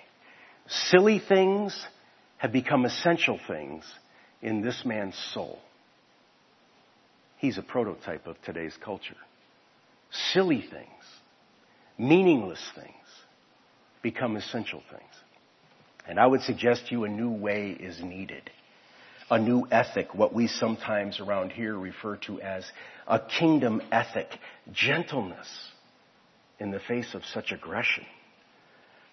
Silly 0.67 1.19
things 1.19 1.77
have 2.37 2.51
become 2.51 2.85
essential 2.85 3.39
things 3.47 3.85
in 4.41 4.61
this 4.61 4.83
man's 4.85 5.17
soul. 5.33 5.59
He's 7.37 7.57
a 7.57 7.61
prototype 7.61 8.27
of 8.27 8.41
today's 8.43 8.77
culture. 8.83 9.17
Silly 10.31 10.61
things, 10.61 11.03
meaningless 11.97 12.63
things 12.75 12.87
become 14.01 14.35
essential 14.35 14.81
things. 14.89 15.13
And 16.07 16.19
I 16.19 16.27
would 16.27 16.41
suggest 16.41 16.87
to 16.87 16.91
you 16.91 17.03
a 17.05 17.09
new 17.09 17.31
way 17.31 17.71
is 17.71 18.01
needed 18.01 18.49
a 19.33 19.39
new 19.39 19.65
ethic, 19.71 20.13
what 20.13 20.31
we 20.31 20.45
sometimes 20.45 21.19
around 21.19 21.51
here 21.51 21.75
refer 21.75 22.17
to 22.17 22.39
as 22.39 22.63
a 23.07 23.19
kingdom 23.19 23.81
ethic, 23.91 24.27
gentleness 24.71 25.47
in 26.59 26.69
the 26.69 26.79
face 26.79 27.15
of 27.15 27.25
such 27.25 27.51
aggression. 27.51 28.05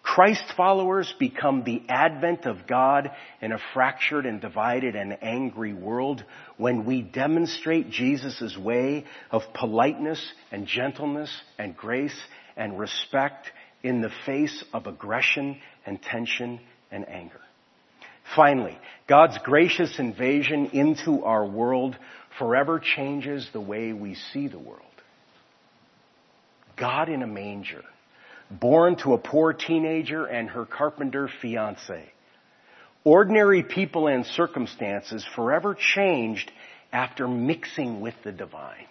Christ 0.02 0.44
followers 0.58 1.12
become 1.18 1.64
the 1.64 1.82
advent 1.88 2.44
of 2.44 2.66
God 2.66 3.10
in 3.40 3.52
a 3.52 3.58
fractured 3.72 4.26
and 4.26 4.42
divided 4.42 4.94
and 4.94 5.16
angry 5.22 5.72
world 5.72 6.22
when 6.58 6.84
we 6.84 7.00
demonstrate 7.00 7.88
Jesus' 7.88 8.58
way 8.58 9.06
of 9.30 9.40
politeness 9.54 10.22
and 10.52 10.66
gentleness 10.66 11.34
and 11.58 11.74
grace 11.74 12.18
and 12.58 12.78
respect 12.78 13.46
in 13.82 14.02
the 14.02 14.12
face 14.26 14.64
of 14.74 14.86
aggression 14.86 15.58
and 15.86 16.02
tension 16.02 16.60
and 16.90 17.08
anger. 17.08 17.40
Finally, 18.36 18.78
God's 19.08 19.38
gracious 19.38 19.98
invasion 19.98 20.66
into 20.66 21.24
our 21.24 21.44
world 21.44 21.96
forever 22.38 22.78
changes 22.78 23.48
the 23.52 23.60
way 23.60 23.92
we 23.92 24.14
see 24.14 24.48
the 24.48 24.58
world. 24.58 24.84
God 26.76 27.08
in 27.08 27.22
a 27.22 27.26
manger, 27.26 27.82
born 28.50 28.96
to 28.96 29.14
a 29.14 29.18
poor 29.18 29.52
teenager 29.52 30.24
and 30.24 30.48
her 30.48 30.64
carpenter 30.64 31.28
fiance. 31.42 32.10
Ordinary 33.04 33.62
people 33.62 34.06
and 34.06 34.24
circumstances 34.26 35.26
forever 35.34 35.74
changed 35.74 36.50
after 36.92 37.26
mixing 37.28 38.00
with 38.00 38.14
the 38.24 38.32
divine. 38.32 38.86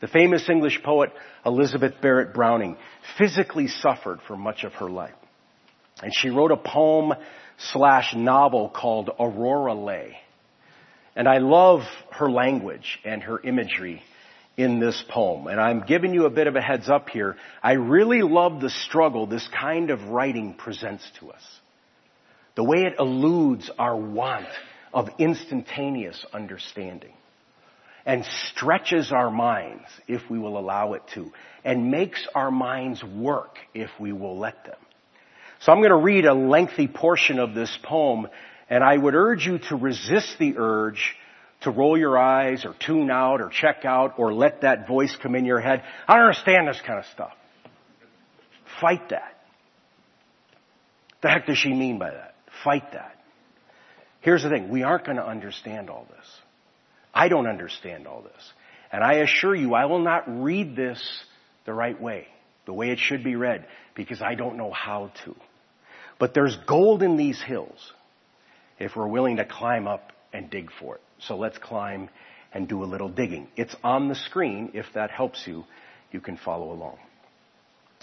The 0.00 0.08
famous 0.08 0.48
English 0.48 0.82
poet 0.82 1.12
Elizabeth 1.44 1.94
Barrett 2.00 2.32
Browning 2.32 2.76
physically 3.18 3.68
suffered 3.68 4.20
for 4.26 4.36
much 4.36 4.64
of 4.64 4.72
her 4.74 4.88
life. 4.88 5.14
And 6.02 6.14
she 6.14 6.30
wrote 6.30 6.50
a 6.50 6.56
poem 6.56 7.12
slash 7.72 8.14
novel 8.14 8.68
called 8.68 9.10
Aurora 9.18 9.74
Leigh. 9.74 10.16
And 11.14 11.28
I 11.28 11.38
love 11.38 11.82
her 12.12 12.30
language 12.30 12.98
and 13.04 13.22
her 13.22 13.40
imagery 13.42 14.02
in 14.56 14.78
this 14.78 15.02
poem. 15.08 15.46
And 15.46 15.60
I'm 15.60 15.80
giving 15.86 16.14
you 16.14 16.26
a 16.26 16.30
bit 16.30 16.46
of 16.46 16.56
a 16.56 16.60
heads 16.60 16.88
up 16.88 17.08
here. 17.08 17.36
I 17.62 17.72
really 17.72 18.22
love 18.22 18.60
the 18.60 18.70
struggle 18.70 19.26
this 19.26 19.48
kind 19.48 19.90
of 19.90 20.02
writing 20.08 20.54
presents 20.54 21.08
to 21.20 21.30
us. 21.30 21.42
The 22.56 22.64
way 22.64 22.84
it 22.84 22.94
eludes 22.98 23.70
our 23.78 23.96
want 23.96 24.48
of 24.92 25.08
instantaneous 25.18 26.24
understanding 26.32 27.12
and 28.04 28.24
stretches 28.48 29.12
our 29.12 29.30
minds 29.30 29.86
if 30.08 30.22
we 30.30 30.38
will 30.38 30.58
allow 30.58 30.94
it 30.94 31.02
to 31.14 31.32
and 31.64 31.90
makes 31.90 32.26
our 32.34 32.50
minds 32.50 33.04
work 33.04 33.56
if 33.74 33.90
we 33.98 34.12
will 34.12 34.38
let 34.38 34.64
them. 34.64 34.78
So 35.60 35.72
I'm 35.72 35.78
going 35.78 35.90
to 35.90 35.96
read 35.96 36.24
a 36.24 36.34
lengthy 36.34 36.88
portion 36.88 37.38
of 37.38 37.54
this 37.54 37.76
poem 37.82 38.28
and 38.70 38.82
I 38.82 38.96
would 38.96 39.14
urge 39.14 39.46
you 39.46 39.58
to 39.68 39.76
resist 39.76 40.36
the 40.38 40.54
urge 40.56 41.16
to 41.62 41.70
roll 41.70 41.98
your 41.98 42.16
eyes 42.16 42.64
or 42.64 42.74
tune 42.78 43.10
out 43.10 43.42
or 43.42 43.50
check 43.50 43.84
out 43.84 44.14
or 44.18 44.32
let 44.32 44.62
that 44.62 44.88
voice 44.88 45.14
come 45.22 45.34
in 45.34 45.44
your 45.44 45.60
head. 45.60 45.82
I 46.08 46.16
don't 46.16 46.26
understand 46.26 46.68
this 46.68 46.80
kind 46.86 46.98
of 46.98 47.04
stuff. 47.06 47.32
Fight 48.80 49.10
that. 49.10 49.36
The 51.22 51.28
heck 51.28 51.46
does 51.46 51.58
she 51.58 51.74
mean 51.74 51.98
by 51.98 52.10
that? 52.10 52.34
Fight 52.64 52.92
that. 52.92 53.16
Here's 54.20 54.42
the 54.42 54.48
thing. 54.48 54.70
We 54.70 54.82
aren't 54.82 55.04
going 55.04 55.18
to 55.18 55.26
understand 55.26 55.90
all 55.90 56.06
this. 56.08 56.26
I 57.12 57.28
don't 57.28 57.46
understand 57.46 58.06
all 58.06 58.22
this. 58.22 58.52
And 58.92 59.04
I 59.04 59.14
assure 59.14 59.54
you, 59.54 59.74
I 59.74 59.84
will 59.86 59.98
not 59.98 60.24
read 60.42 60.74
this 60.74 61.02
the 61.66 61.74
right 61.74 62.00
way, 62.00 62.28
the 62.64 62.72
way 62.72 62.90
it 62.90 62.98
should 62.98 63.22
be 63.22 63.36
read, 63.36 63.66
because 63.94 64.22
I 64.22 64.34
don't 64.34 64.56
know 64.56 64.70
how 64.70 65.12
to. 65.24 65.34
But 66.20 66.34
there's 66.34 66.56
gold 66.68 67.02
in 67.02 67.16
these 67.16 67.42
hills 67.42 67.92
if 68.78 68.94
we're 68.94 69.08
willing 69.08 69.38
to 69.38 69.44
climb 69.44 69.88
up 69.88 70.12
and 70.32 70.48
dig 70.48 70.70
for 70.78 70.96
it. 70.96 71.00
So 71.18 71.36
let's 71.36 71.58
climb 71.58 72.10
and 72.52 72.68
do 72.68 72.84
a 72.84 72.86
little 72.86 73.08
digging. 73.08 73.48
It's 73.56 73.74
on 73.82 74.08
the 74.08 74.14
screen. 74.14 74.70
If 74.74 74.86
that 74.94 75.10
helps 75.10 75.42
you, 75.46 75.64
you 76.12 76.20
can 76.20 76.36
follow 76.36 76.72
along. 76.72 76.98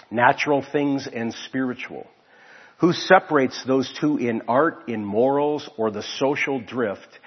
Natural 0.09 0.65
things 0.71 1.07
and 1.11 1.33
spiritual. 1.33 2.07
Who 2.79 2.91
separates 2.91 3.63
those 3.65 3.91
two 3.99 4.17
in 4.17 4.43
art, 4.47 4.87
in 4.87 5.05
morals, 5.05 5.69
or 5.77 5.91
the 5.91 6.03
social 6.17 6.59
drift, 6.59 7.19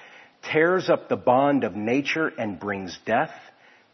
tears 0.53 0.89
up 0.89 1.09
the 1.09 1.17
bond 1.17 1.65
of 1.65 1.77
nature 1.77 2.29
and 2.29 2.59
brings 2.59 2.99
death, 3.07 3.33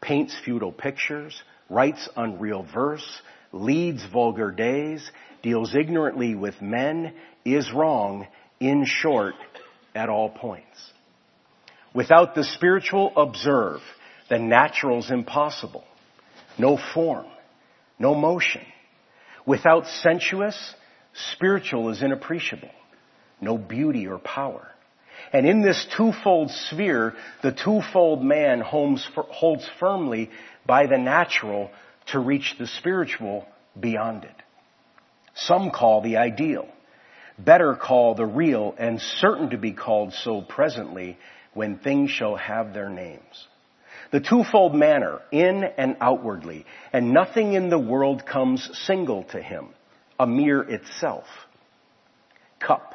paints 0.01 0.37
futile 0.45 0.73
pictures, 0.73 1.35
writes 1.69 2.09
unreal 2.17 2.63
verse, 2.63 3.21
leads 3.53 4.05
vulgar 4.13 4.51
days, 4.51 5.11
deals 5.43 5.75
ignorantly 5.75 6.35
with 6.35 6.61
men, 6.61 7.15
is 7.45 7.73
wrong, 7.73 8.27
in 8.61 8.85
short, 8.85 9.35
at 9.95 10.09
all 10.09 10.31
points. 10.31 10.93
Without 11.95 12.35
the 12.35 12.45
spiritual, 12.45 13.13
observe, 13.17 13.81
the 14.29 14.39
natural 14.39 14.99
is 14.99 15.11
impossible. 15.11 15.85
No 16.59 16.79
form, 16.95 17.27
no 17.99 18.15
motion. 18.15 18.63
Without 19.47 19.87
sensuous, 19.87 20.75
spiritual 21.33 21.91
is 21.91 22.03
inappreciable. 22.03 22.71
No 23.41 23.57
beauty 23.57 24.07
or 24.07 24.19
power. 24.19 24.69
And 25.33 25.47
in 25.47 25.63
this 25.63 25.87
twofold 25.97 26.51
sphere, 26.51 27.15
the 27.43 27.53
twofold 27.53 28.23
man 28.23 28.61
holds 28.61 29.69
firmly 29.79 30.31
by 30.67 30.87
the 30.87 30.99
natural 30.99 31.71
to 32.07 32.19
reach 32.19 32.57
the 32.59 32.66
spiritual 32.66 33.47
beyond 33.79 34.25
it. 34.25 34.37
Some 35.35 35.71
call 35.71 36.01
the 36.01 36.16
ideal. 36.16 36.69
Better 37.38 37.75
call 37.75 38.14
the 38.14 38.27
real 38.27 38.75
and 38.79 39.01
certain 39.01 39.51
to 39.51 39.59
be 39.59 39.73
called 39.73 40.14
so 40.14 40.40
presently 40.40 41.19
when 41.53 41.79
things 41.79 42.11
shall 42.11 42.37
have 42.37 42.73
their 42.73 42.88
names. 42.88 43.49
The 44.12 44.21
twofold 44.21 44.75
manner, 44.75 45.21
in 45.33 45.64
and 45.64 45.97
outwardly, 46.01 46.64
and 46.92 47.12
nothing 47.12 47.55
in 47.55 47.71
the 47.71 47.79
world 47.79 48.25
comes 48.25 48.71
single 48.87 49.25
to 49.25 49.42
him, 49.42 49.69
a 50.19 50.27
mere 50.27 50.62
itself. 50.62 51.25
Cup, 52.61 52.95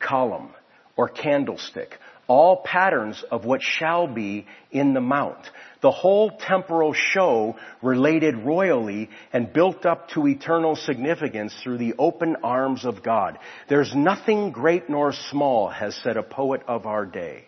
column, 0.00 0.50
or 0.96 1.08
candlestick, 1.08 1.98
all 2.26 2.62
patterns 2.64 3.22
of 3.30 3.44
what 3.44 3.62
shall 3.62 4.06
be 4.06 4.46
in 4.70 4.92
the 4.94 5.00
mount. 5.00 5.50
The 5.84 5.90
whole 5.90 6.30
temporal 6.30 6.94
show 6.94 7.56
related 7.82 8.36
royally 8.36 9.10
and 9.34 9.52
built 9.52 9.84
up 9.84 10.08
to 10.12 10.26
eternal 10.26 10.76
significance 10.76 11.54
through 11.62 11.76
the 11.76 11.92
open 11.98 12.36
arms 12.42 12.86
of 12.86 13.02
God. 13.02 13.38
There's 13.68 13.94
nothing 13.94 14.50
great 14.50 14.88
nor 14.88 15.12
small, 15.12 15.68
has 15.68 15.94
said 15.96 16.16
a 16.16 16.22
poet 16.22 16.62
of 16.66 16.86
our 16.86 17.04
day 17.04 17.44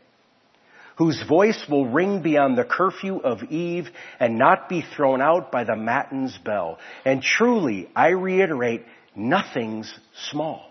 whose 0.97 1.23
voice 1.27 1.65
will 1.71 1.89
ring 1.89 2.21
beyond 2.21 2.59
the 2.59 2.65
curfew 2.65 3.17
of 3.17 3.43
eve 3.45 3.89
and 4.21 4.37
not 4.37 4.69
be 4.69 4.85
thrown 4.95 5.23
out 5.23 5.51
by 5.51 5.65
the 5.65 5.77
matins 5.77 6.39
bell. 6.45 6.79
And 7.07 7.23
truly, 7.23 7.89
I 7.97 8.09
reiterate, 8.09 8.85
nothing's 9.15 9.91
small. 10.31 10.66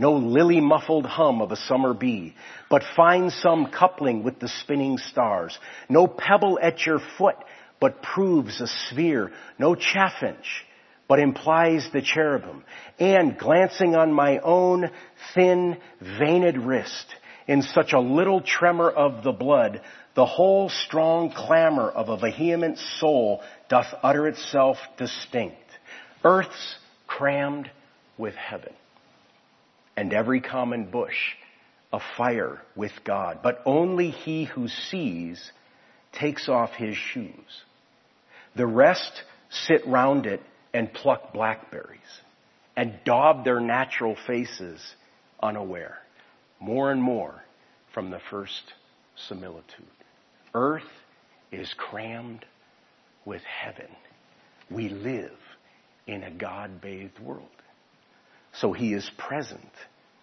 No 0.00 0.14
lily 0.14 0.60
muffled 0.62 1.04
hum 1.04 1.42
of 1.42 1.52
a 1.52 1.56
summer 1.56 1.92
bee, 1.92 2.34
but 2.70 2.82
find 2.96 3.30
some 3.30 3.70
coupling 3.70 4.22
with 4.22 4.40
the 4.40 4.48
spinning 4.48 4.96
stars. 4.96 5.58
No 5.90 6.06
pebble 6.06 6.58
at 6.60 6.86
your 6.86 7.00
foot, 7.18 7.36
but 7.80 8.02
proves 8.02 8.62
a 8.62 8.66
sphere. 8.66 9.30
No 9.58 9.74
chaffinch, 9.74 10.64
but 11.06 11.20
implies 11.20 11.86
the 11.92 12.00
cherubim. 12.00 12.64
And 12.98 13.36
glancing 13.36 13.94
on 13.94 14.10
my 14.10 14.38
own 14.38 14.90
thin, 15.34 15.76
veined 16.00 16.66
wrist, 16.66 17.06
in 17.46 17.60
such 17.60 17.92
a 17.92 18.00
little 18.00 18.40
tremor 18.40 18.88
of 18.88 19.22
the 19.22 19.32
blood, 19.32 19.82
the 20.14 20.24
whole 20.24 20.70
strong 20.70 21.30
clamor 21.30 21.90
of 21.90 22.08
a 22.08 22.16
vehement 22.16 22.78
soul 22.98 23.42
doth 23.68 23.92
utter 24.02 24.28
itself 24.28 24.78
distinct. 24.96 25.58
Earth's 26.24 26.76
crammed 27.06 27.70
with 28.16 28.34
heaven, 28.34 28.72
and 29.96 30.12
every 30.12 30.40
common 30.40 30.90
bush 30.90 31.34
afire 31.92 32.60
with 32.76 32.92
God. 33.04 33.40
But 33.42 33.62
only 33.66 34.10
he 34.10 34.44
who 34.44 34.68
sees 34.68 35.52
takes 36.12 36.48
off 36.48 36.70
his 36.72 36.96
shoes. 36.96 37.62
The 38.56 38.66
rest 38.66 39.22
sit 39.50 39.86
round 39.86 40.26
it 40.26 40.40
and 40.72 40.92
pluck 40.92 41.32
blackberries 41.32 42.00
and 42.76 42.98
daub 43.04 43.44
their 43.44 43.60
natural 43.60 44.16
faces 44.26 44.80
unaware 45.42 45.98
more 46.60 46.92
and 46.92 47.02
more 47.02 47.42
from 47.94 48.10
the 48.10 48.20
first 48.30 48.62
similitude. 49.28 49.86
Earth 50.54 50.82
is 51.50 51.72
crammed 51.76 52.44
with 53.24 53.42
heaven. 53.42 53.88
We 54.70 54.88
live 54.88 55.38
in 56.06 56.22
a 56.22 56.30
God 56.30 56.80
bathed 56.80 57.18
world. 57.18 57.48
So 58.54 58.72
He 58.72 58.92
is 58.92 59.08
present 59.16 59.70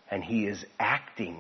and 0.10 0.24
He 0.24 0.46
is 0.46 0.64
acting 0.80 1.38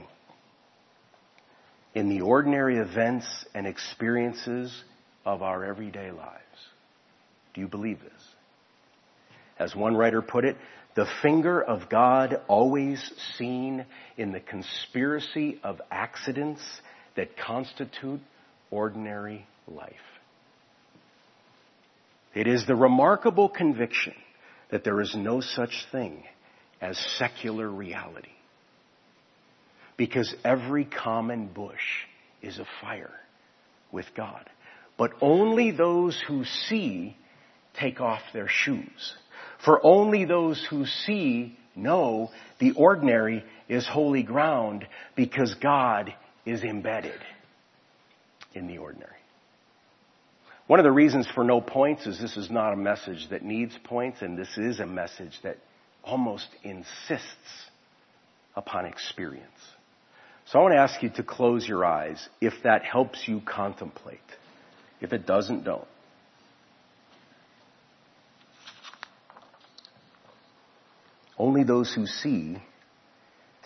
in 1.93 2.09
the 2.09 2.21
ordinary 2.21 2.77
events 2.77 3.25
and 3.53 3.65
experiences 3.65 4.83
of 5.25 5.41
our 5.41 5.65
everyday 5.65 6.11
lives. 6.11 6.41
Do 7.53 7.61
you 7.61 7.67
believe 7.67 7.99
this? 8.01 8.11
As 9.59 9.75
one 9.75 9.95
writer 9.95 10.21
put 10.21 10.45
it, 10.45 10.57
the 10.95 11.07
finger 11.21 11.61
of 11.61 11.89
God 11.89 12.41
always 12.47 13.11
seen 13.37 13.85
in 14.17 14.31
the 14.31 14.39
conspiracy 14.39 15.59
of 15.63 15.81
accidents 15.91 16.61
that 17.15 17.37
constitute 17.37 18.21
ordinary 18.71 19.45
life. 19.67 19.93
It 22.33 22.47
is 22.47 22.65
the 22.67 22.75
remarkable 22.75 23.49
conviction 23.49 24.13
that 24.69 24.83
there 24.83 25.01
is 25.01 25.15
no 25.15 25.41
such 25.41 25.85
thing 25.91 26.23
as 26.81 26.97
secular 27.17 27.69
reality. 27.69 28.29
Because 29.97 30.33
every 30.45 30.85
common 30.85 31.47
bush 31.47 32.05
is 32.41 32.59
afire 32.59 33.13
with 33.91 34.05
God. 34.15 34.47
But 34.97 35.11
only 35.21 35.71
those 35.71 36.21
who 36.27 36.43
see 36.45 37.15
take 37.79 37.99
off 37.99 38.21
their 38.33 38.47
shoes. 38.47 39.15
For 39.63 39.79
only 39.83 40.25
those 40.25 40.65
who 40.69 40.85
see 40.85 41.57
know 41.75 42.29
the 42.59 42.71
ordinary 42.71 43.43
is 43.69 43.87
holy 43.87 44.23
ground 44.23 44.87
because 45.15 45.53
God 45.55 46.13
is 46.45 46.63
embedded 46.63 47.19
in 48.53 48.67
the 48.67 48.77
ordinary. 48.77 49.11
One 50.67 50.79
of 50.79 50.83
the 50.83 50.91
reasons 50.91 51.27
for 51.33 51.43
no 51.43 51.61
points 51.61 52.05
is 52.07 52.19
this 52.19 52.35
is 52.35 52.49
not 52.51 52.73
a 52.73 52.77
message 52.77 53.27
that 53.29 53.43
needs 53.43 53.77
points, 53.85 54.21
and 54.21 54.37
this 54.37 54.57
is 54.57 54.79
a 54.79 54.85
message 54.85 55.39
that 55.43 55.57
almost 56.07 56.47
insists 56.63 57.67
upon 58.55 58.85
experience. 58.85 59.45
So 60.45 60.59
I 60.59 60.61
want 60.61 60.73
to 60.73 60.79
ask 60.79 61.03
you 61.03 61.09
to 61.17 61.23
close 61.23 61.67
your 61.67 61.83
eyes 61.83 62.27
if 62.39 62.53
that 62.63 62.83
helps 62.83 63.27
you 63.27 63.41
contemplate. 63.45 64.19
If 65.01 65.11
it 65.11 65.27
doesn't, 65.27 65.65
don't. 65.65 65.87
Only 71.37 71.63
those 71.63 71.93
who 71.93 72.07
see 72.07 72.57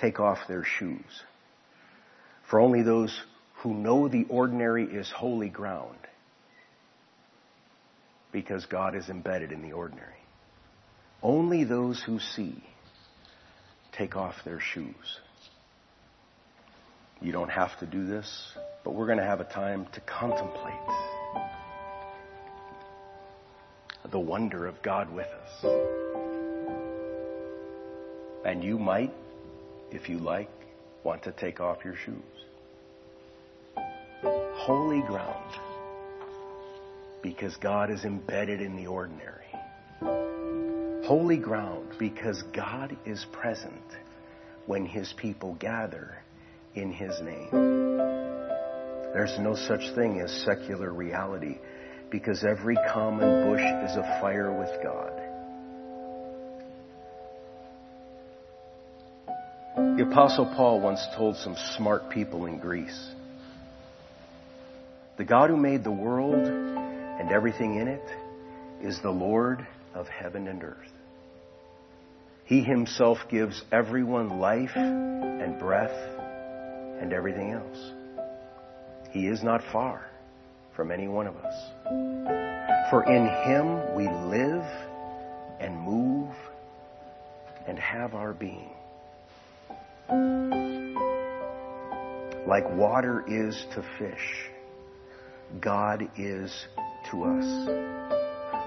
take 0.01 0.19
off 0.19 0.39
their 0.47 0.65
shoes. 0.65 1.23
For 2.49 2.60
only 2.60 2.82
those 2.82 3.17
who 3.58 3.73
know 3.73 4.08
the 4.08 4.25
ordinary 4.27 4.86
is 4.86 5.10
holy 5.10 5.49
ground 5.49 5.97
because 8.32 8.65
God 8.65 8.95
is 8.95 9.08
embedded 9.08 9.51
in 9.51 9.62
the 9.62 9.73
ordinary. 9.73 10.20
Only 11.23 11.63
those 11.63 12.01
who 12.01 12.19
see 12.19 12.63
take 13.91 14.15
off 14.15 14.36
their 14.43 14.60
shoes. 14.60 15.19
You 17.21 17.31
don't 17.31 17.49
have 17.49 17.77
to 17.79 17.86
do 17.86 18.07
this, 18.07 18.53
but 18.84 18.95
we're 18.95 19.05
going 19.05 19.19
to 19.19 19.23
have 19.23 19.39
a 19.41 19.45
time 19.45 19.86
to 19.93 20.01
contemplate 20.01 20.73
the 24.12 24.19
wonder 24.19 24.65
of 24.65 24.81
God 24.81 25.13
with 25.13 25.27
us. 25.27 25.65
And 28.43 28.63
you 28.63 28.79
might, 28.79 29.13
if 29.91 30.10
you 30.10 30.17
like, 30.17 30.49
want 31.03 31.23
to 31.23 31.31
take 31.31 31.60
off 31.60 31.86
your 31.86 31.95
shoes. 31.95 32.15
Holy 34.55 35.01
ground, 35.01 35.55
because 37.21 37.55
God 37.57 37.91
is 37.91 38.03
embedded 38.03 38.62
in 38.62 38.75
the 38.75 38.88
ordinary. 38.88 39.45
Holy 41.03 41.37
ground, 41.37 41.89
because 41.97 42.43
God 42.53 42.95
is 43.05 43.25
present 43.31 43.81
when 44.67 44.85
His 44.85 45.11
people 45.17 45.55
gather 45.55 46.17
in 46.75 46.91
His 46.91 47.19
name. 47.21 47.49
There's 49.13 49.37
no 49.39 49.55
such 49.55 49.81
thing 49.95 50.21
as 50.21 50.31
secular 50.45 50.93
reality 50.93 51.57
because 52.11 52.43
every 52.43 52.77
common 52.93 53.49
bush 53.49 53.89
is 53.89 53.97
afire 53.97 54.51
with 54.51 54.69
God. 54.83 55.11
The 59.97 60.07
Apostle 60.09 60.45
Paul 60.55 60.81
once 60.81 61.05
told 61.15 61.35
some 61.37 61.55
smart 61.75 62.09
people 62.09 62.45
in 62.45 62.59
Greece 62.59 63.09
The 65.17 65.23
God 65.23 65.49
who 65.49 65.57
made 65.57 65.83
the 65.83 65.91
world 65.91 66.35
and 66.35 67.31
everything 67.31 67.75
in 67.75 67.87
it 67.87 68.07
is 68.81 69.01
the 69.01 69.11
Lord 69.11 69.65
of 69.93 70.08
heaven 70.08 70.47
and 70.47 70.63
earth. 70.63 70.91
He 72.45 72.62
himself 72.62 73.17
gives 73.30 73.62
everyone 73.71 74.39
life 74.39 74.75
and 74.75 75.58
breath 75.58 76.19
and 77.01 77.13
everything 77.13 77.51
else. 77.51 77.93
He 79.12 79.27
is 79.27 79.43
not 79.43 79.62
far 79.71 80.10
from 80.75 80.91
any 80.91 81.08
one 81.08 81.27
of 81.27 81.36
us. 81.38 81.54
For 82.89 83.04
in 83.06 83.25
him 83.45 83.95
we 83.95 84.08
live 84.08 84.65
and 85.60 85.80
move 85.80 86.36
and 87.67 87.77
have 87.80 88.15
our 88.15 88.34
being. 88.34 88.73
Like 92.47 92.69
water 92.75 93.23
is 93.27 93.65
to 93.75 93.86
fish, 93.97 94.49
God 95.62 96.10
is 96.17 96.51
to 97.12 97.23
us. 97.23 98.20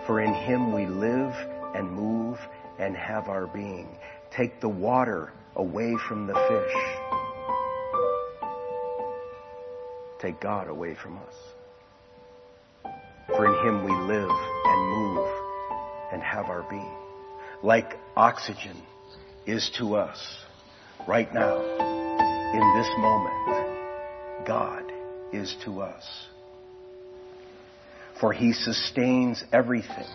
For 0.07 0.21
in 0.21 0.35
him 0.35 0.73
we 0.73 0.87
live 0.87 1.33
and 1.75 1.90
move 1.90 2.38
and 2.79 2.97
have 2.97 3.29
our 3.29 3.47
being. 3.47 3.88
Take 4.31 4.61
the 4.61 4.69
water 4.69 5.33
away 5.57 5.97
from 6.09 6.27
the 6.27 6.35
fish. 6.35 7.05
Take 10.21 10.40
God 10.40 10.69
away 10.69 10.95
from 10.95 11.19
us. 11.19 11.35
For 13.29 13.47
in 13.47 13.67
Him 13.67 13.85
we 13.85 13.90
live 13.90 14.31
and 14.31 14.90
move 14.90 15.29
and 16.12 16.23
have 16.23 16.47
our 16.47 16.62
being. 16.71 16.97
Like 17.62 17.99
oxygen 18.17 18.77
is 19.47 19.71
to 19.79 19.97
us 19.97 20.45
right 21.07 21.33
now, 21.33 21.59
in 21.59 22.79
this 22.79 22.88
moment, 22.99 24.47
God 24.47 24.93
is 25.33 25.55
to 25.64 25.81
us. 25.81 26.05
For 28.25 28.33
He 28.33 28.55
sustains 28.55 29.45
everything 29.53 30.07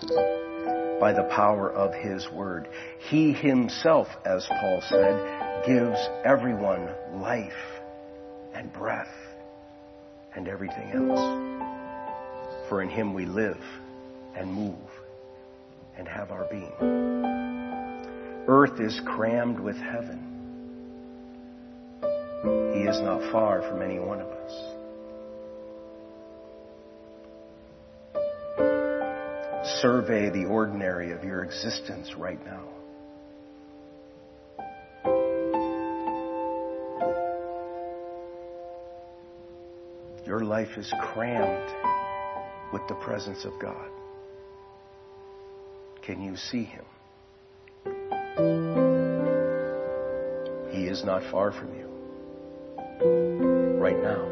by 1.00 1.13
the 1.13 1.30
power 1.30 1.72
of 1.72 1.93
His 1.93 2.28
Word. 2.32 2.67
He 3.08 3.34
Himself, 3.34 4.08
as 4.26 4.48
Paul 4.48 4.82
said, 4.89 5.63
gives 5.67 6.00
everyone 6.26 6.89
life 7.22 7.54
and 8.56 8.74
breath 8.74 9.13
and 10.36 10.48
everything 10.48 10.89
else. 10.89 11.19
For 12.67 12.82
in 12.82 12.89
Him 12.89 13.13
we 13.13 13.28
live 13.28 13.62
and 14.36 14.52
move 14.52 14.89
and 15.95 16.08
have 16.08 16.32
our 16.32 16.45
being. 16.45 16.74
Earth 18.48 18.80
is 18.80 19.00
crammed 19.06 19.60
with 19.60 19.78
heaven. 19.78 20.26
He 22.74 22.88
is 22.89 23.00
not 23.02 23.32
far 23.32 23.62
from 23.69 23.84
any 23.84 24.00
one 24.00 24.19
of 24.19 24.30
us. 24.30 24.79
Survey 29.82 30.30
the 30.30 30.46
ordinary 30.46 31.12
of 31.12 31.24
your 31.24 31.44
existence 31.44 32.15
right 32.15 32.39
now. 32.46 32.63
Your 40.26 40.42
life 40.42 40.78
is 40.78 40.94
crammed 41.02 41.72
with 42.74 42.82
the 42.88 42.96
presence 42.96 43.46
of 43.46 43.54
God. 43.60 43.89
Can 46.02 46.22
you 46.22 46.36
see 46.36 46.63
Him? 46.63 46.86
He 50.72 50.88
is 50.88 51.04
not 51.04 51.24
far 51.32 51.52
from 51.52 51.74
you. 51.76 51.88
Right 53.80 54.02
now, 54.02 54.28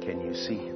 can 0.00 0.20
you 0.24 0.34
see 0.34 0.56
Him? 0.56 0.71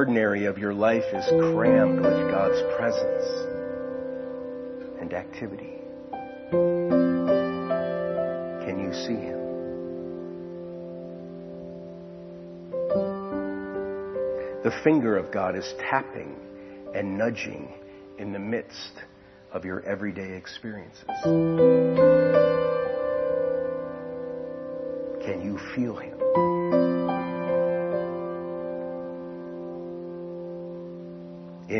Ordinary 0.00 0.46
of 0.46 0.56
your 0.56 0.72
life 0.72 1.04
is 1.12 1.26
crammed 1.52 2.00
with 2.00 2.30
God's 2.30 2.62
presence 2.78 3.26
and 4.98 5.12
activity. 5.12 5.74
Can 8.64 8.80
you 8.80 8.94
see 8.94 9.12
Him? 9.12 9.38
The 14.62 14.72
finger 14.82 15.18
of 15.18 15.30
God 15.30 15.54
is 15.54 15.74
tapping 15.78 16.34
and 16.94 17.18
nudging 17.18 17.70
in 18.16 18.32
the 18.32 18.38
midst 18.38 19.02
of 19.52 19.66
your 19.66 19.82
everyday 19.82 20.32
experiences. 20.34 21.04
Can 25.26 25.42
you 25.42 25.58
feel 25.74 25.96
Him? 25.98 26.19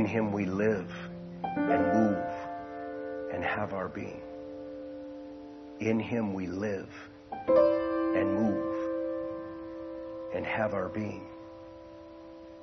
In 0.01 0.07
him 0.07 0.33
we 0.33 0.47
live 0.47 0.91
and 1.45 1.93
move 1.93 2.25
and 3.35 3.45
have 3.45 3.75
our 3.75 3.87
being. 3.87 4.23
In 5.81 6.01
him 6.01 6.33
we 6.33 6.47
live 6.47 6.89
and 7.31 8.35
move 8.35 8.77
and 10.35 10.47
have 10.47 10.73
our 10.73 10.89
being. 10.89 11.27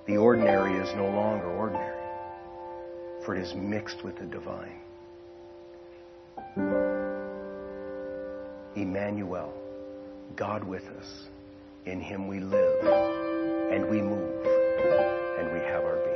The 0.07 0.17
ordinary 0.17 0.77
is 0.77 0.91
no 0.95 1.05
longer 1.05 1.45
ordinary, 1.45 2.01
for 3.23 3.35
it 3.35 3.41
is 3.43 3.53
mixed 3.53 4.03
with 4.03 4.17
the 4.17 4.25
divine. 4.25 4.79
Emmanuel, 8.75 9.53
God 10.35 10.63
with 10.63 10.89
us. 10.99 11.27
In 11.85 12.01
him 12.01 12.27
we 12.27 12.39
live 12.39 12.83
and 13.71 13.87
we 13.87 14.01
move 14.01 14.43
and 15.37 15.53
we 15.53 15.59
have 15.59 15.83
our 15.83 15.97
being. 15.97 16.06